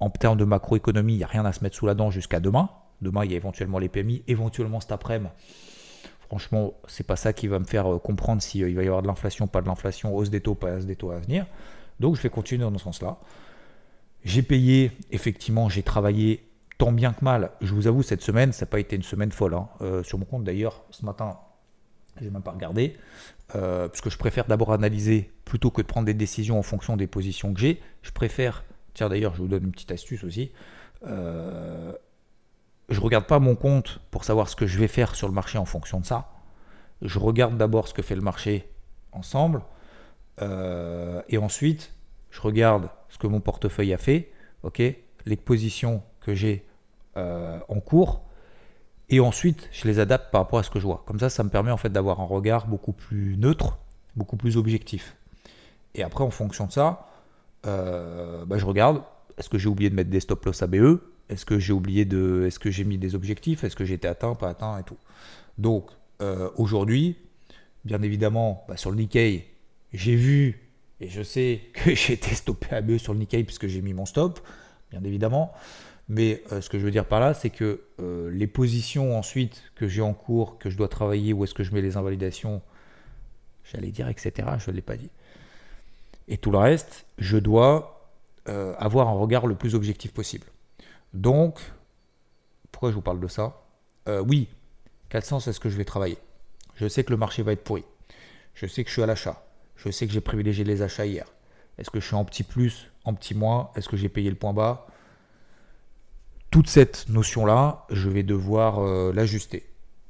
[0.00, 2.40] en termes de macroéconomie, il n'y a rien à se mettre sous la dent jusqu'à
[2.40, 2.70] demain.
[3.02, 5.30] Demain, il y a éventuellement les PMI, éventuellement cet après-midi.
[6.28, 9.00] Franchement, c'est pas ça qui va me faire euh, comprendre s'il euh, va y avoir
[9.00, 11.46] de l'inflation, pas de l'inflation, hausse des taux, pas hausse des taux à venir.
[12.00, 13.18] Donc, je vais continuer dans ce sens-là.
[14.24, 17.52] J'ai payé, effectivement, j'ai travaillé tant bien que mal.
[17.62, 19.54] Je vous avoue, cette semaine, ça n'a pas été une semaine folle.
[19.54, 19.68] Hein.
[19.80, 21.38] Euh, sur mon compte, d'ailleurs, ce matin,
[22.20, 22.96] j'ai même pas regardé,
[23.52, 27.06] parce que je préfère d'abord analyser plutôt que de prendre des décisions en fonction des
[27.06, 27.80] positions que j'ai.
[28.02, 28.64] Je préfère,
[29.08, 30.50] d'ailleurs, je vous donne une petite astuce aussi.
[31.06, 31.92] Euh,
[32.88, 35.58] je regarde pas mon compte pour savoir ce que je vais faire sur le marché
[35.58, 36.30] en fonction de ça.
[37.02, 38.68] Je regarde d'abord ce que fait le marché
[39.12, 39.62] ensemble,
[40.42, 41.94] euh, et ensuite
[42.30, 44.32] je regarde ce que mon portefeuille a fait,
[45.26, 46.66] les positions que j'ai
[47.16, 48.22] euh, en cours
[49.10, 51.02] et ensuite, je les adapte par rapport à ce que je vois.
[51.06, 53.78] Comme ça, ça me permet en fait d'avoir un regard beaucoup plus neutre,
[54.16, 55.16] beaucoup plus objectif.
[55.94, 57.08] Et après, en fonction de ça,
[57.66, 59.02] euh, bah, je regarde,
[59.36, 62.44] est-ce que j'ai oublié de mettre des stop loss ABE Est-ce que j'ai oublié de.
[62.46, 63.64] Est-ce que j'ai mis des objectifs?
[63.64, 64.96] Est-ce que j'étais atteint, pas atteint et tout?
[65.58, 65.90] Donc,
[66.20, 67.16] euh, aujourd'hui,
[67.84, 69.46] bien évidemment, bah, sur le Nikkei,
[69.92, 70.68] j'ai vu
[71.00, 74.06] et je sais que j'ai été stoppé ABE sur le Nikkei puisque j'ai mis mon
[74.06, 74.40] stop,
[74.90, 75.52] bien évidemment.
[76.10, 77.82] Mais euh, ce que je veux dire par là, c'est que
[78.32, 81.74] les positions ensuite que j'ai en cours, que je dois travailler, où est-ce que je
[81.74, 82.62] mets les invalidations,
[83.64, 85.10] j'allais dire, etc., je ne l'ai pas dit.
[86.28, 88.12] Et tout le reste, je dois
[88.48, 90.46] euh, avoir un regard le plus objectif possible.
[91.12, 91.58] Donc,
[92.70, 93.62] pourquoi je vous parle de ça?
[94.26, 94.48] Oui,
[95.10, 96.16] quel sens est-ce que je vais travailler
[96.76, 97.84] Je sais que le marché va être pourri.
[98.54, 99.44] Je sais que je suis à l'achat.
[99.76, 101.26] Je sais que j'ai privilégié les achats hier.
[101.78, 103.70] Est-ce que je suis en petit plus, en petit moins?
[103.76, 104.86] Est-ce que j'ai payé le point bas?
[106.50, 109.66] Toute cette notion-là, je vais devoir euh, l'ajuster.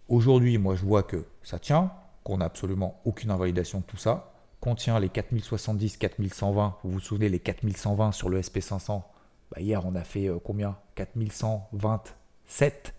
[0.09, 1.93] Aujourd'hui, moi, je vois que ça tient,
[2.25, 6.77] qu'on n'a absolument aucune invalidation de tout ça, qu'on tient les 4070, 4120.
[6.83, 9.03] Vous vous souvenez, les 4120 sur le SP500,
[9.51, 10.77] bah, hier, on a fait euh, combien?
[10.95, 12.95] 4127,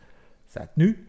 [0.47, 1.07] ça a tenu.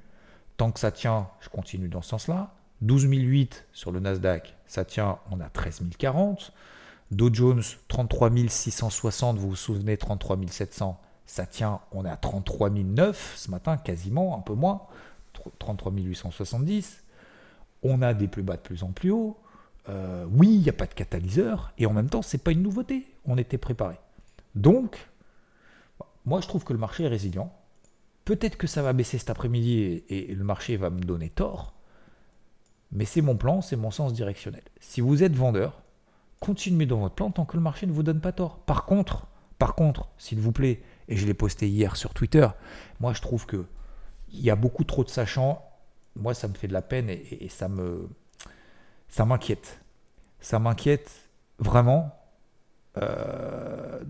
[0.56, 2.54] Tant que ça tient, je continue dans ce sens-là.
[2.82, 6.52] 12008 sur le Nasdaq, ça tient, on a 13040.
[7.10, 13.76] Dow Jones, 33660, vous vous souvenez, 33700 ça tient, on à 33 009 ce matin,
[13.76, 14.82] quasiment, un peu moins,
[15.60, 17.04] 33 870.
[17.84, 19.38] On a des plus bas de plus en plus haut.
[19.88, 22.52] Euh, oui, il n'y a pas de catalyseur, et en même temps, ce n'est pas
[22.52, 23.06] une nouveauté.
[23.24, 23.96] On était préparé.
[24.54, 25.08] Donc,
[26.24, 27.52] moi je trouve que le marché est résilient.
[28.24, 31.74] Peut-être que ça va baisser cet après-midi et, le marché va me donner tort.
[32.92, 34.62] Mais c'est mon plan, c'est mon sens directionnel.
[34.80, 35.82] Si vous êtes vendeur,
[36.40, 38.58] continuez dans votre plan tant que le marché ne vous donne pas tort.
[38.58, 39.26] Par contre,
[39.58, 42.46] par contre, s'il vous plaît, et je l'ai posté hier sur Twitter,
[43.00, 43.66] moi je trouve que
[44.32, 45.64] il y a beaucoup trop de sachants.
[46.16, 48.08] Moi, ça me fait de la peine et, ça me,
[49.10, 49.80] ça m'inquiète.
[50.40, 52.16] Ça m'inquiète vraiment
[52.96, 54.00] euh,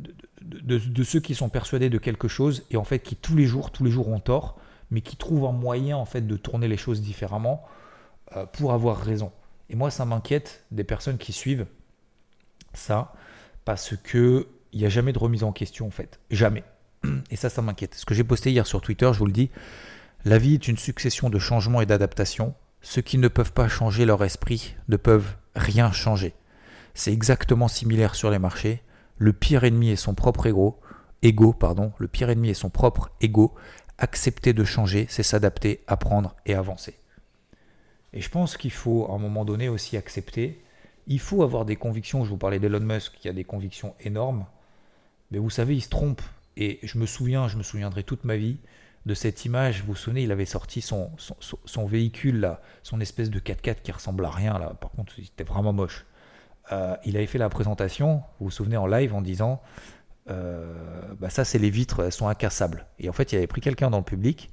[0.42, 3.72] de, ceux qui sont persuadés de quelque chose et en fait qui tous les jours,
[3.72, 4.58] tous les jours ont tort,
[4.90, 7.64] mais qui trouvent un moyen en fait de tourner les choses différemment
[8.36, 9.32] euh, pour avoir raison.
[9.68, 11.66] Et moi, ça m'inquiète des personnes qui suivent
[12.74, 13.12] ça
[13.64, 16.62] parce que il n'y a jamais de remise en question en fait, jamais.
[17.30, 17.94] Et ça, ça m'inquiète.
[17.94, 19.50] Ce que j'ai posté hier sur Twitter, je vous le dis,
[20.24, 22.54] la vie est une succession de changements et d'adaptations.
[22.82, 26.34] Ceux qui ne peuvent pas changer leur esprit ne peuvent rien changer.
[26.94, 28.82] C'est exactement similaire sur les marchés.
[29.18, 30.80] Le pire ennemi est son propre ego.
[31.22, 31.92] Ego, pardon.
[31.98, 33.54] Le pire ennemi est son propre ego.
[33.98, 36.94] Accepter de changer, c'est s'adapter, apprendre et avancer.
[38.12, 40.64] Et je pense qu'il faut à un moment donné aussi accepter.
[41.06, 42.24] Il faut avoir des convictions.
[42.24, 44.46] Je vous parlais d'Elon Musk qui a des convictions énormes.
[45.30, 46.22] Mais vous savez, il se trompe.
[46.56, 48.58] Et je me souviens, je me souviendrai toute ma vie
[49.06, 49.80] de cette image.
[49.80, 51.10] Vous vous souvenez, il avait sorti son,
[51.86, 54.58] véhicule, son espèce de 4x4 qui ressemble à rien.
[54.58, 54.74] Là.
[54.80, 56.06] Par contre, c'était vraiment moche.
[56.72, 59.60] Euh, il avait fait la présentation, vous vous souvenez, en live en disant
[60.28, 60.72] euh,
[61.18, 62.86] bah Ça, c'est les vitres, elles sont incassables.
[62.98, 64.50] Et en fait, il avait pris quelqu'un dans le public,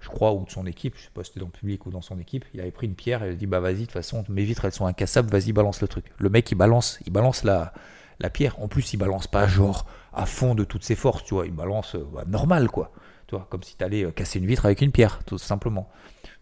[0.00, 1.90] je crois, ou de son équipe, je sais pas si c'était dans le public ou
[1.90, 2.44] dans son équipe.
[2.54, 4.44] Il avait pris une pierre et il a dit Bah, vas-y, de toute façon, mes
[4.44, 6.06] vitres, elles sont incassables, vas-y, balance le truc.
[6.18, 7.72] Le mec, il balance, il balance la,
[8.18, 8.60] la pierre.
[8.60, 11.46] En plus, il balance pas genre à fond de toutes ses forces, tu vois.
[11.46, 12.92] Il balance euh, bah, normal, quoi.
[13.38, 15.88] Comme si tu allais euh, casser une vitre avec une pierre, tout simplement.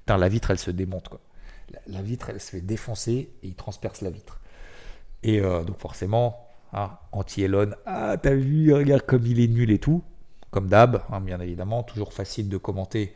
[0.07, 1.11] La vitre, elle se démonte.
[1.87, 4.41] La, vitre, elle se fait défoncer et il transperce la vitre.
[5.23, 9.79] Et euh, donc, forcément, hein, anti-Elon, ah, t'as vu, regarde comme il est nul et
[9.79, 10.03] tout.
[10.51, 13.15] Comme d'hab, hein, bien évidemment, toujours facile de commenter.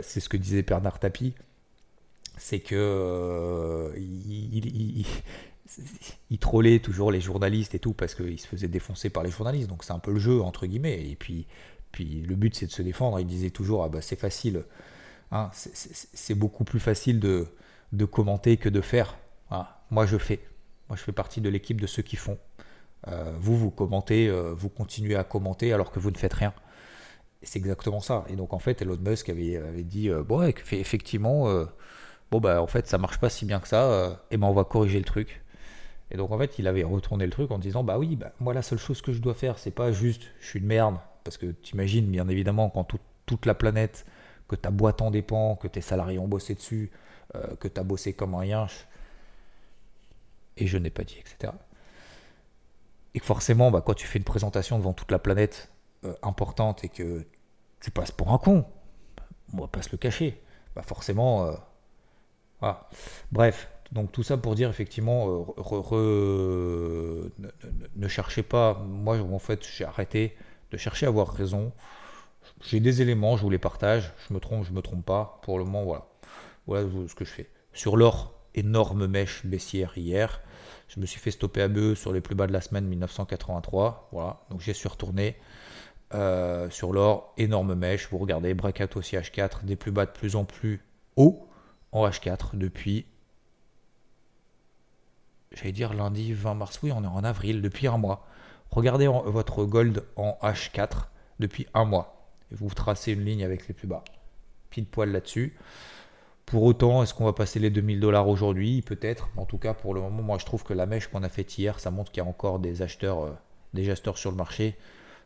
[0.00, 1.34] c'est ce que disait Bernard Tapie
[2.40, 5.04] c'est que il,
[6.30, 9.68] il trollait toujours les journalistes et tout parce qu'il se faisait défoncer par les journalistes.
[9.68, 11.08] Donc c'est un peu le jeu entre guillemets.
[11.08, 11.46] Et puis,
[11.92, 13.18] puis le but c'est de se défendre.
[13.20, 14.64] Il disait toujours ah bah c'est facile,
[15.32, 17.46] hein, c'est beaucoup plus facile de,
[18.06, 19.16] commenter que de faire.
[19.50, 19.66] Hein.
[19.90, 20.40] Moi je fais.
[20.88, 22.38] Moi je fais partie de l'équipe de ceux qui font.
[23.06, 26.52] Euh, vous vous commentez, euh, vous continuez à commenter alors que vous ne faites rien.
[27.42, 28.24] C'est exactement ça.
[28.28, 31.46] Et donc en fait Elon Musk avait, avait dit euh, bon effectivement
[32.30, 34.20] bon bah en fait ça marche pas si bien que ça.
[34.30, 35.42] et ben on va corriger le truc.
[36.10, 38.54] Et donc en fait, il avait retourné le truc en disant bah oui, bah, moi
[38.54, 40.96] la seule chose que je dois faire, c'est pas juste je suis une merde,
[41.28, 42.88] parce que tu imagines bien évidemment quand
[43.26, 44.06] toute la planète,
[44.48, 46.90] que ta boîte en dépend, que tes salariés ont bossé dessus,
[47.34, 48.66] euh, que tu as bossé comme un rien,
[50.56, 51.52] et je n'ai pas dit, etc.
[53.12, 55.70] Et que forcément, bah, quand tu fais une présentation devant toute la planète
[56.04, 57.26] euh, importante et que
[57.80, 58.64] tu passes pour un con,
[59.52, 60.40] on va pas se le cacher,
[60.74, 61.52] bah forcément, euh,
[62.60, 62.88] voilà.
[63.32, 65.44] Bref, donc tout ça pour dire effectivement,
[65.92, 67.30] euh,
[67.96, 70.34] ne, cherchez pas, moi en fait j'ai arrêté
[70.70, 71.72] de chercher à avoir raison.
[72.62, 75.38] J'ai des éléments, je vous les partage, je me trompe, je me trompe pas.
[75.42, 76.06] Pour le moment, voilà.
[76.66, 77.50] Voilà ce que je fais.
[77.72, 80.40] Sur l'or, énorme mèche baissière hier.
[80.88, 84.08] Je me suis fait stopper à BE sur les plus bas de la semaine 1983.
[84.12, 85.36] Voilà, donc j'ai su retourner.
[86.14, 88.08] Euh, sur l'or, énorme mèche.
[88.10, 90.82] Vous regardez, breakout aussi H4, des plus bas de plus en plus
[91.16, 91.46] haut
[91.92, 93.06] en H4 depuis
[95.52, 98.26] j'allais dire lundi 20 mars, oui, on est en avril, depuis un mois.
[98.70, 101.06] Regardez votre gold en H4
[101.40, 102.30] depuis un mois.
[102.52, 104.04] Et vous tracez une ligne avec les plus bas.
[104.70, 105.56] Pile poil là-dessus.
[106.46, 108.80] Pour autant, est-ce qu'on va passer les 2000 dollars aujourd'hui?
[108.82, 109.28] Peut-être.
[109.36, 111.58] En tout cas, pour le moment, moi je trouve que la mèche qu'on a faite
[111.58, 113.32] hier, ça montre qu'il y a encore des acheteurs, euh,
[113.74, 114.76] des acheteurs sur le marché,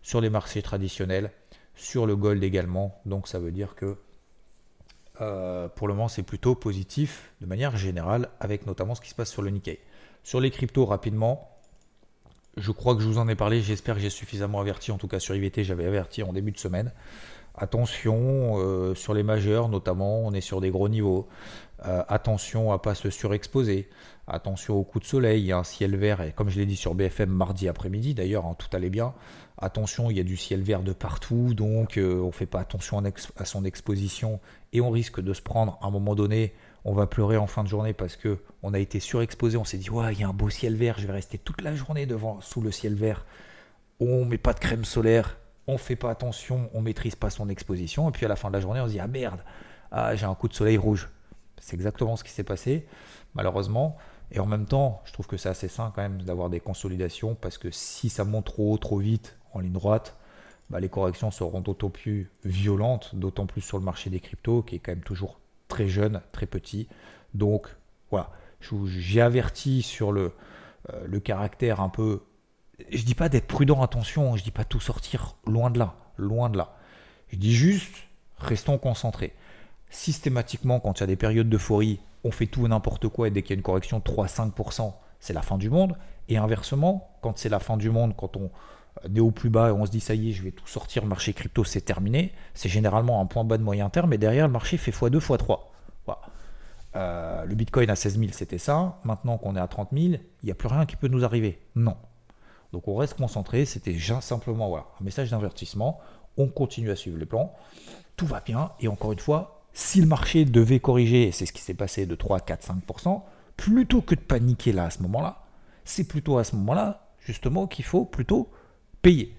[0.03, 1.31] sur les marchés traditionnels,
[1.77, 3.01] sur le gold également.
[3.07, 3.99] Donc ça veut dire que
[5.21, 9.15] euh, pour le moment, c'est plutôt positif de manière générale, avec notamment ce qui se
[9.15, 9.79] passe sur le Nikkei.
[10.25, 11.52] Sur les cryptos, rapidement,
[12.57, 15.09] je crois que je vous en ai parlé, j'espère que j'ai suffisamment averti, en tout
[15.09, 16.93] cas sur IVT, j'avais averti en début de semaine.
[17.55, 21.29] Attention euh, sur les majeurs, notamment, on est sur des gros niveaux.
[21.87, 23.89] Euh, attention à ne pas se surexposer.
[24.27, 26.77] Attention au coup de soleil, il y un ciel vert, et comme je l'ai dit
[26.77, 29.15] sur BFM mardi après-midi, d'ailleurs, hein, tout allait bien.
[29.63, 32.59] Attention, il y a du ciel vert de partout, donc euh, on ne fait pas
[32.59, 33.01] attention
[33.37, 34.41] à son exposition
[34.73, 36.53] et on risque de se prendre à un moment donné
[36.85, 39.79] on va pleurer en fin de journée parce que on a été surexposé, on s'est
[39.79, 42.07] dit ouais, il y a un beau ciel vert, je vais rester toute la journée
[42.07, 43.25] devant sous le ciel vert.
[44.01, 48.09] On met pas de crème solaire, on fait pas attention, on maîtrise pas son exposition
[48.09, 49.45] et puis à la fin de la journée, on se dit ah merde,
[49.93, 51.09] ah, j'ai un coup de soleil rouge.
[51.61, 52.85] C'est exactement ce qui s'est passé
[53.35, 53.97] malheureusement
[54.33, 57.37] et en même temps, je trouve que c'est assez sain quand même d'avoir des consolidations
[57.37, 60.17] parce que si ça monte trop haut, trop vite en ligne droite,
[60.71, 64.77] bah, les corrections seront d'autant plus violentes, d'autant plus sur le marché des cryptos, qui
[64.77, 65.39] est quand même toujours
[65.69, 66.89] très jeune, très petit.
[67.35, 67.69] Donc
[68.11, 68.31] voilà,
[68.87, 70.33] j'ai averti sur le,
[70.93, 72.23] euh, le caractère un peu.
[72.91, 76.51] Je dis pas d'être prudent, attention, je dis pas tout sortir, loin de là, loin
[76.51, 76.77] de là.
[77.29, 77.95] Je dis juste,
[78.39, 79.35] restons concentrés.
[79.91, 83.31] Systématiquement, quand il y a des périodes d'euphorie, on fait tout et n'importe quoi et
[83.31, 85.97] dès qu'il y a une correction 3-5%, c'est la fin du monde.
[86.29, 88.51] Et inversement, quand c'est la fin du monde, quand on
[89.05, 91.03] est au plus bas et on se dit ça y est, je vais tout sortir,
[91.03, 94.47] le marché crypto c'est terminé, c'est généralement un point bas de moyen terme, et derrière
[94.47, 95.59] le marché fait x2, x3.
[96.05, 97.45] Voilà.
[97.47, 98.99] le Bitcoin à 16 000, c'était ça.
[99.05, 101.59] Maintenant qu'on est à 30 000, il n'y a plus rien qui peut nous arriver.
[101.75, 101.97] Non.
[102.73, 103.65] Donc on reste concentré.
[103.65, 106.01] C'était simplement voilà, un message d'avertissement.
[106.37, 107.53] On continue à suivre les plans.
[108.17, 108.73] Tout va bien.
[108.81, 112.07] Et encore une fois, si le marché devait corriger, et c'est ce qui s'est passé
[112.07, 113.23] de 3, 4, 5%,
[113.57, 115.43] plutôt que de paniquer là à ce moment-là,
[115.85, 118.51] c'est plutôt à ce moment-là, justement, qu'il faut plutôt
[119.03, 119.37] payer.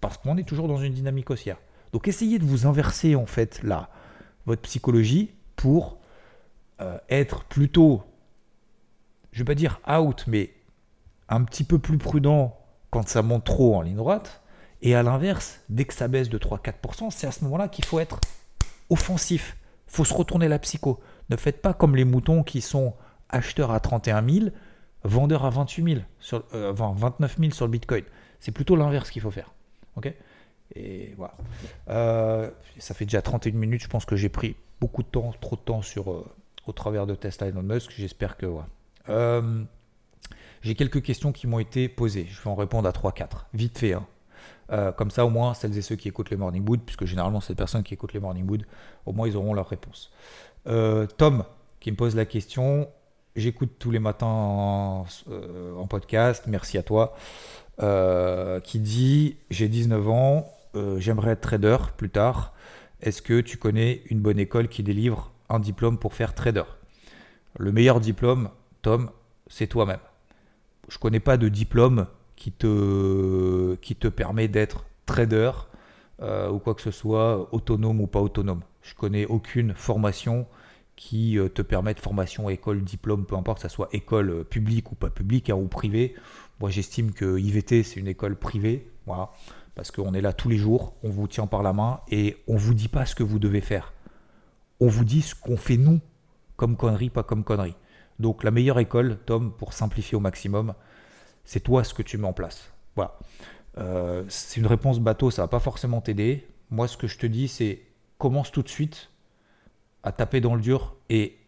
[0.00, 1.56] Parce qu'on est toujours dans une dynamique haussière.
[1.92, 3.88] Donc essayez de vous inverser en fait là,
[4.46, 5.98] votre psychologie pour
[6.80, 8.02] euh, être plutôt,
[9.32, 10.52] je ne vais pas dire out, mais
[11.28, 12.56] un petit peu plus prudent
[12.90, 14.42] quand ça monte trop en ligne droite.
[14.80, 17.98] Et à l'inverse, dès que ça baisse de 3-4%, c'est à ce moment-là qu'il faut
[17.98, 18.20] être
[18.90, 19.56] offensif.
[19.88, 21.00] Il faut se retourner la psycho.
[21.30, 22.94] Ne faites pas comme les moutons qui sont
[23.28, 24.46] acheteurs à 31 000,
[25.02, 28.04] vendeurs à 28 000, sur, 29 000 sur le Bitcoin.
[28.40, 29.52] C'est plutôt l'inverse qu'il faut faire.
[29.96, 30.12] Ok?
[30.74, 31.34] Et voilà.
[31.88, 33.82] Euh, ça fait déjà 31 minutes.
[33.82, 36.26] Je pense que j'ai pris beaucoup de temps, trop de temps sur, euh,
[36.66, 37.92] au travers de Tesla Elon Musk.
[37.96, 38.46] J'espère que.
[39.08, 39.62] Euh,
[40.60, 42.26] j'ai quelques questions qui m'ont été posées.
[42.28, 43.46] Je vais en répondre à 3-4.
[43.54, 43.94] Vite fait.
[43.94, 44.06] Hein.
[44.96, 47.54] comme ça, au moins, celles et ceux qui écoutent les Morning Wood, puisque généralement, c'est
[47.54, 48.66] des personnes qui écoutent les Morning Wood,
[49.06, 50.12] au moins, ils auront leur réponse.
[50.64, 51.44] Tom,
[51.80, 52.88] qui me pose la question
[53.38, 55.06] J'écoute tous les matins en,
[55.88, 56.44] podcast.
[56.48, 57.16] Merci à toi.
[57.80, 62.52] Euh, qui dit J'ai 19 ans, euh, j'aimerais être trader plus tard.
[63.00, 66.64] Est-ce que tu connais une bonne école qui délivre un diplôme pour faire trader?
[67.56, 68.50] Le meilleur diplôme,
[68.82, 69.10] Tom,
[69.46, 70.00] c'est toi-même.
[70.88, 75.52] Je connais pas de diplôme qui te, qui te permet d'être trader
[76.20, 78.62] euh, ou quoi que ce soit, autonome ou pas autonome.
[78.82, 80.46] Je connais aucune formation
[80.96, 84.96] qui te permet de formation, école, diplôme, peu importe, que ce soit école publique ou
[84.96, 86.16] pas publique, hein, ou privée,
[86.60, 89.30] moi, j'estime que IVT, c'est une école privée, voilà,
[89.74, 92.54] parce qu'on est là tous les jours, on vous tient par la main et on
[92.54, 93.92] ne vous dit pas ce que vous devez faire.
[94.80, 96.00] On vous dit ce qu'on fait nous,
[96.56, 97.76] comme connerie, pas comme connerie.
[98.18, 100.74] Donc, la meilleure école, Tom, pour simplifier au maximum,
[101.44, 102.72] c'est toi ce que tu mets en place.
[102.96, 103.16] Voilà.
[103.78, 106.48] Euh, c'est une réponse bateau, ça va pas forcément t'aider.
[106.70, 107.82] Moi, ce que je te dis, c'est
[108.18, 109.10] commence tout de suite
[110.02, 111.38] à taper dans le dur et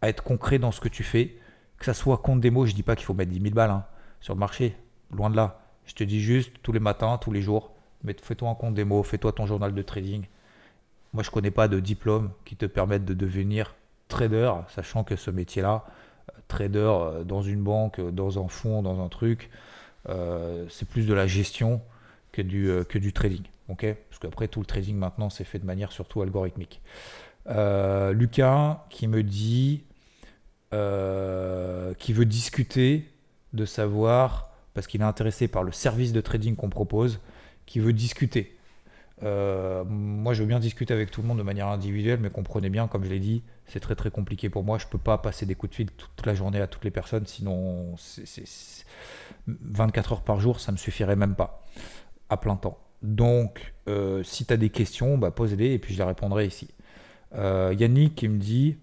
[0.00, 1.36] à être concret dans ce que tu fais
[1.82, 3.84] que ça soit compte démo, je dis pas qu'il faut mettre 10 000 balles hein,
[4.20, 4.76] sur le marché,
[5.10, 5.60] loin de là.
[5.84, 7.72] Je te dis juste tous les matins, tous les jours,
[8.22, 10.24] fais-toi un compte démo, fais-toi ton journal de trading.
[11.12, 13.74] Moi, je connais pas de diplôme qui te permette de devenir
[14.06, 15.84] trader, sachant que ce métier-là,
[16.30, 19.50] euh, trader euh, dans une banque, euh, dans un fonds, dans un truc,
[20.68, 21.80] c'est plus de la gestion
[22.30, 23.42] que du, que du trading.
[23.68, 23.86] ok?
[24.08, 26.80] Parce qu'après, tout le trading maintenant, c'est fait de manière surtout algorithmique.
[27.46, 29.84] Lucas qui me dit
[30.72, 33.08] euh, qui veut discuter
[33.52, 37.20] de savoir, parce qu'il est intéressé par le service de trading qu'on propose,
[37.66, 38.56] qui veut discuter.
[39.22, 42.70] Euh, moi, je veux bien discuter avec tout le monde de manière individuelle, mais comprenez
[42.70, 44.78] bien, comme je l'ai dit, c'est très très compliqué pour moi.
[44.78, 47.26] Je peux pas passer des coups de fil toute la journée à toutes les personnes,
[47.26, 47.94] sinon
[49.46, 51.62] 24 heures par jour, ça me suffirait même pas
[52.30, 52.78] à plein temps.
[53.02, 56.68] Donc, euh, si tu as des questions, bah, pose-les et puis je les répondrai ici.
[57.34, 58.76] Yannick qui me dit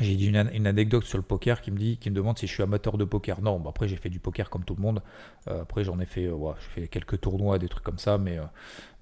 [0.00, 2.52] j'ai dit une, anecdote sur le poker qui me dit, qui me demande si je
[2.52, 3.40] suis amateur de poker.
[3.40, 5.02] Non, après j'ai fait du poker comme tout le monde.
[5.48, 8.44] Euh, après j'en ai fait, euh, fait quelques tournois, des trucs comme ça, mais, euh,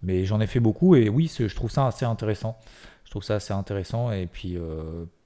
[0.02, 2.58] mais j'en ai fait beaucoup et oui, je trouve ça assez intéressant.
[3.04, 4.56] Je trouve ça assez intéressant et puis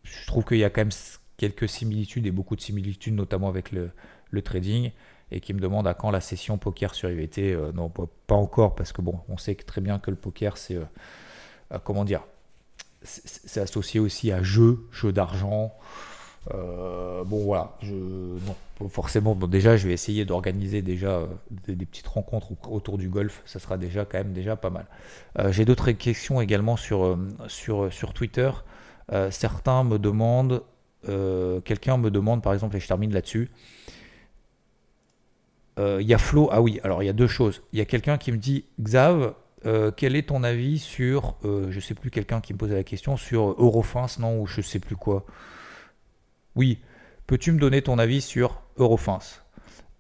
[0.03, 0.91] je trouve qu'il y a quand même
[1.37, 3.91] quelques similitudes et beaucoup de similitudes, notamment avec le,
[4.31, 4.93] le trading.
[5.33, 7.57] Et qui me demande à quand la session poker sur IVT.
[7.75, 10.79] non, pas encore parce que bon, on sait très bien que le poker c'est
[11.83, 12.23] comment dire
[13.07, 15.73] c'est associé aussi à jeu, jeu d'argent.
[16.55, 21.27] Euh, bon voilà, non, forcément, bon, déjà je vais essayer d'organiser déjà euh,
[21.67, 24.87] des, petites rencontres autour du golf, ça sera déjà quand même déjà pas mal.
[25.39, 28.51] Euh, j'ai d'autres questions également sur, sur, sur Twitter.
[29.31, 30.63] certains me demandent,
[31.65, 33.51] quelqu'un me demande par exemple, et je termine là-dessus,
[35.79, 37.63] il y a Flo, ah oui, alors il y a deux choses.
[37.73, 39.35] Il y a quelqu'un qui me dit, Xav,
[39.67, 42.85] euh, quel est ton avis sur, euh, je sais plus, quelqu'un qui me posait la
[42.85, 45.27] question, sur Eurofins, non, ou je sais plus quoi
[46.55, 46.81] Oui,
[47.27, 49.19] peux-tu me donner ton avis sur Eurofins?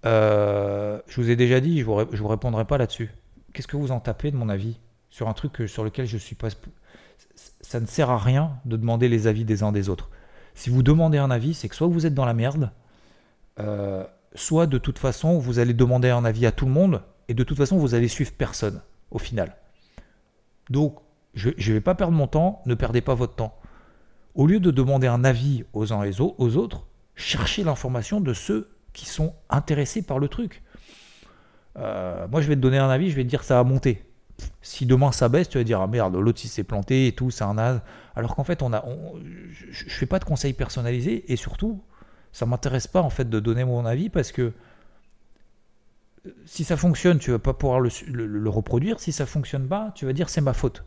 [0.05, 3.11] Euh, Je vous ai déjà dit, je vous, vous répondrai pas là-dessus.
[3.53, 4.79] qu'est-ce que vous en tapez de mon avis
[5.11, 6.49] sur un truc sur lequel je suis pas.
[7.61, 10.11] Ça ne sert à rien de demander les avis des uns des autres.
[10.55, 12.71] Si vous demandez un avis, c'est que soit vous êtes dans la merde,
[13.59, 14.05] euh,
[14.35, 17.43] soit de toute façon vous allez demander un avis à tout le monde et de
[17.43, 18.81] toute façon vous allez suivre personne
[19.11, 19.57] au final.
[20.71, 20.99] Donc
[21.35, 23.59] je ne vais pas perdre mon temps, ne perdez pas votre temps.
[24.35, 28.71] Au lieu de demander un avis aux uns et aux autres, cherchez l'information de ceux
[28.93, 30.63] qui sont intéressés par le truc.
[31.79, 34.03] Euh, moi, je vais te donner un avis, je vais te dire ça a monté.
[34.61, 37.31] Si demain ça baisse, tu vas dire ah merde, l'autre il s'est planté et tout,
[37.31, 37.83] c'est un as.
[38.15, 38.85] Alors qu'en fait, on a,
[39.51, 41.83] je, ne fais pas de conseils personnalisés et surtout,
[42.33, 44.53] ça m'intéresse pas en fait de donner mon avis parce que
[46.45, 49.01] si ça fonctionne, tu vas pas pouvoir le, reproduire.
[49.01, 50.85] Si ça fonctionne pas, tu vas dire c'est ma faute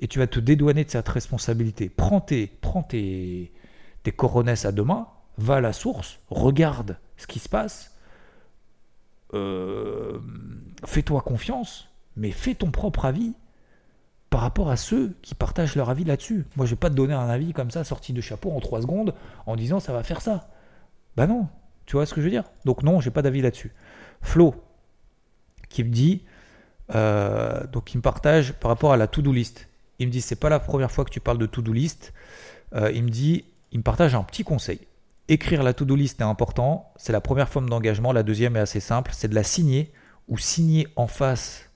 [0.00, 1.88] et tu vas te dédouaner de cette responsabilité.
[1.88, 3.52] Prends tes, prends tes,
[4.02, 5.08] tes coronesses à deux mains,
[5.38, 7.96] va à la source, regarde ce qui se passe,
[9.34, 10.18] euh,
[10.84, 13.34] fais-toi confiance, mais fais ton propre avis
[14.28, 16.46] par rapport à ceux qui partagent leur avis là-dessus.
[16.56, 18.82] Moi, je vais pas te donner un avis comme ça, sorti de chapeau en trois
[18.82, 19.14] secondes,
[19.46, 20.50] en disant ça va faire ça.
[21.16, 21.48] Bah non,
[21.86, 22.44] tu vois ce que je veux dire?
[22.64, 23.72] Donc non, j'ai pas d'avis là-dessus.
[24.22, 24.54] Flo,
[25.68, 26.22] qui me dit,
[26.94, 29.68] euh, donc il me partage par rapport à la to-do list.
[29.98, 32.12] Il me dit c'est pas la première fois que tu parles de to-do list.
[32.74, 34.80] Euh, il me dit, il me partage un petit conseil.
[35.28, 36.92] Écrire la to-do list est important.
[36.96, 38.12] C'est la première forme d'engagement.
[38.12, 39.92] La deuxième est assez simple, c'est de la signer
[40.28, 41.70] ou signer en face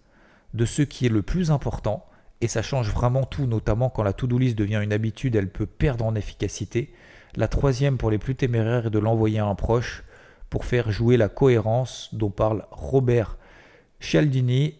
[0.54, 2.06] de ce qui est le plus important.
[2.40, 5.66] Et ça change vraiment tout, notamment quand la to-do list devient une habitude, elle peut
[5.66, 6.92] perdre en efficacité.
[7.34, 10.04] La troisième, pour les plus téméraires, est de l'envoyer à un proche
[10.50, 13.38] pour faire jouer la cohérence dont parle Robert
[14.00, 14.78] Cialdini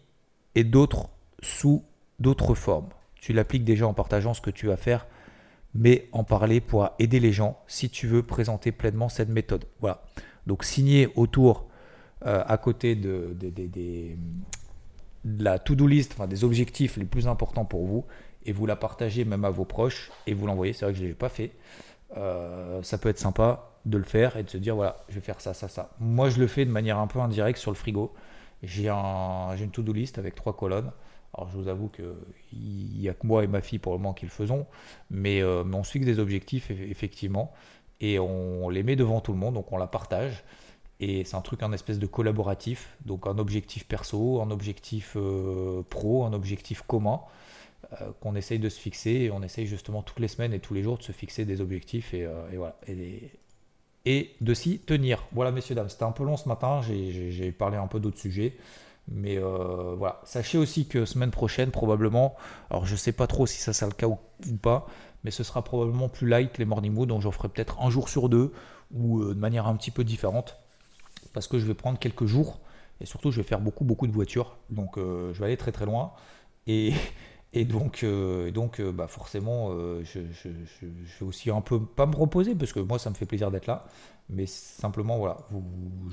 [0.55, 1.09] et d'autres
[1.43, 1.85] sous
[2.19, 2.89] d'autres formes
[3.27, 5.05] tu l'appliques déjà en partageant ce que tu vas faire,
[5.75, 9.65] mais en parler pour aider les gens si tu veux présenter pleinement cette méthode.
[9.81, 10.05] Voilà.
[10.47, 11.67] Donc signer autour,
[12.25, 13.37] euh, à côté de,
[15.25, 18.05] la to-do list, enfin, des objectifs les plus importants pour vous,
[18.45, 20.73] et vous la partagez même à vos proches, et vous l'envoyez.
[20.73, 21.51] C'est vrai que je ne l'ai pas fait.
[22.17, 25.21] Euh, ça peut être sympa de le faire et de se dire voilà, je vais
[25.23, 25.91] faire ça, ça, ça.
[26.01, 28.13] Moi, je le fais de manière un peu indirecte sur le frigo.
[28.63, 30.91] J'ai un, une to-do list avec trois colonnes.
[31.35, 34.15] Alors je vous avoue qu'il n'y a que moi et ma fille pour le moment
[34.15, 34.67] qui le faisons,
[35.11, 37.53] mais, euh, on se fixe des objectifs effectivement,
[38.01, 40.45] et on les met devant tout le monde, donc on la partage.
[40.99, 45.83] Et c'est un truc, un espèce de collaboratif, donc un objectif perso, un objectif euh,
[45.91, 47.21] pro, un objectif commun,
[48.01, 50.73] euh, qu'on essaye de se fixer, et on essaye justement toutes les semaines et tous
[50.73, 52.79] les jours de se fixer des objectifs, et, voilà,
[54.07, 55.27] et de s'y tenir.
[55.33, 58.57] Voilà messieurs, dames, c'était un peu long ce matin, j'ai parlé un peu d'autres sujets.
[59.09, 62.35] Mais euh, voilà, sachez aussi que semaine prochaine, probablement,
[62.71, 64.19] alors je sais pas trop si ça sera le cas ou,
[64.61, 64.87] pas,
[65.23, 68.09] mais ce sera probablement plus light les morning mood, donc j'en ferai peut-être un jour
[68.09, 68.53] sur deux
[68.93, 70.57] ou euh, de manière un petit peu différente,
[71.33, 72.59] parce que je vais prendre quelques jours
[73.01, 75.71] et surtout je vais faire beaucoup beaucoup de voitures, donc euh, je vais aller très
[75.71, 76.13] très loin
[76.67, 76.93] et,
[77.57, 78.05] et donc,
[78.53, 79.71] donc bah forcément
[80.03, 83.51] je, vais aussi un peu pas me reposer parce que moi ça me fait plaisir
[83.51, 83.87] d'être là,
[84.29, 85.39] mais simplement voilà,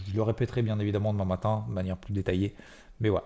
[0.07, 2.55] je le répéterai bien évidemment demain matin de manière plus détaillée.
[2.99, 3.25] Mais voilà.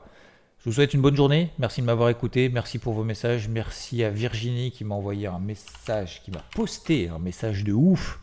[0.60, 1.52] Je vous souhaite une bonne journée.
[1.60, 2.50] Merci de m'avoir écouté.
[2.50, 3.48] Merci pour vos messages.
[3.48, 8.20] Merci à Virginie qui m'a envoyé un message, qui m'a posté un message de ouf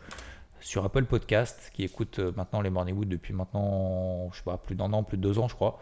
[0.65, 4.57] sur Apple Podcast, qui écoute euh, maintenant les Morning Wood depuis maintenant, je sais pas,
[4.57, 5.79] plus d'un an, plus de deux ans, je crois,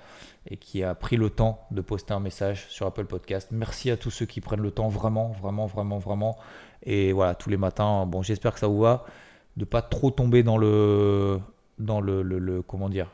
[0.49, 3.47] et qui a pris le temps de poster un message sur Apple Podcast.
[3.51, 6.38] Merci à tous ceux qui prennent le temps, vraiment, vraiment, vraiment, vraiment.
[6.84, 9.05] Et voilà, tous les matins, bon, j'espère que ça vous va,
[9.55, 11.39] de pas trop tomber dans le,
[11.79, 13.07] dans le, le comment dire,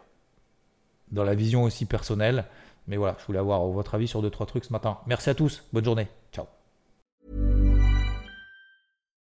[1.11, 2.45] dans la vision aussi personnelle.
[2.87, 4.97] Mais voilà, je voulais avoir votre avis sur deux, trois trucs ce matin.
[5.05, 5.63] Merci à tous.
[5.71, 6.07] Bonne journée.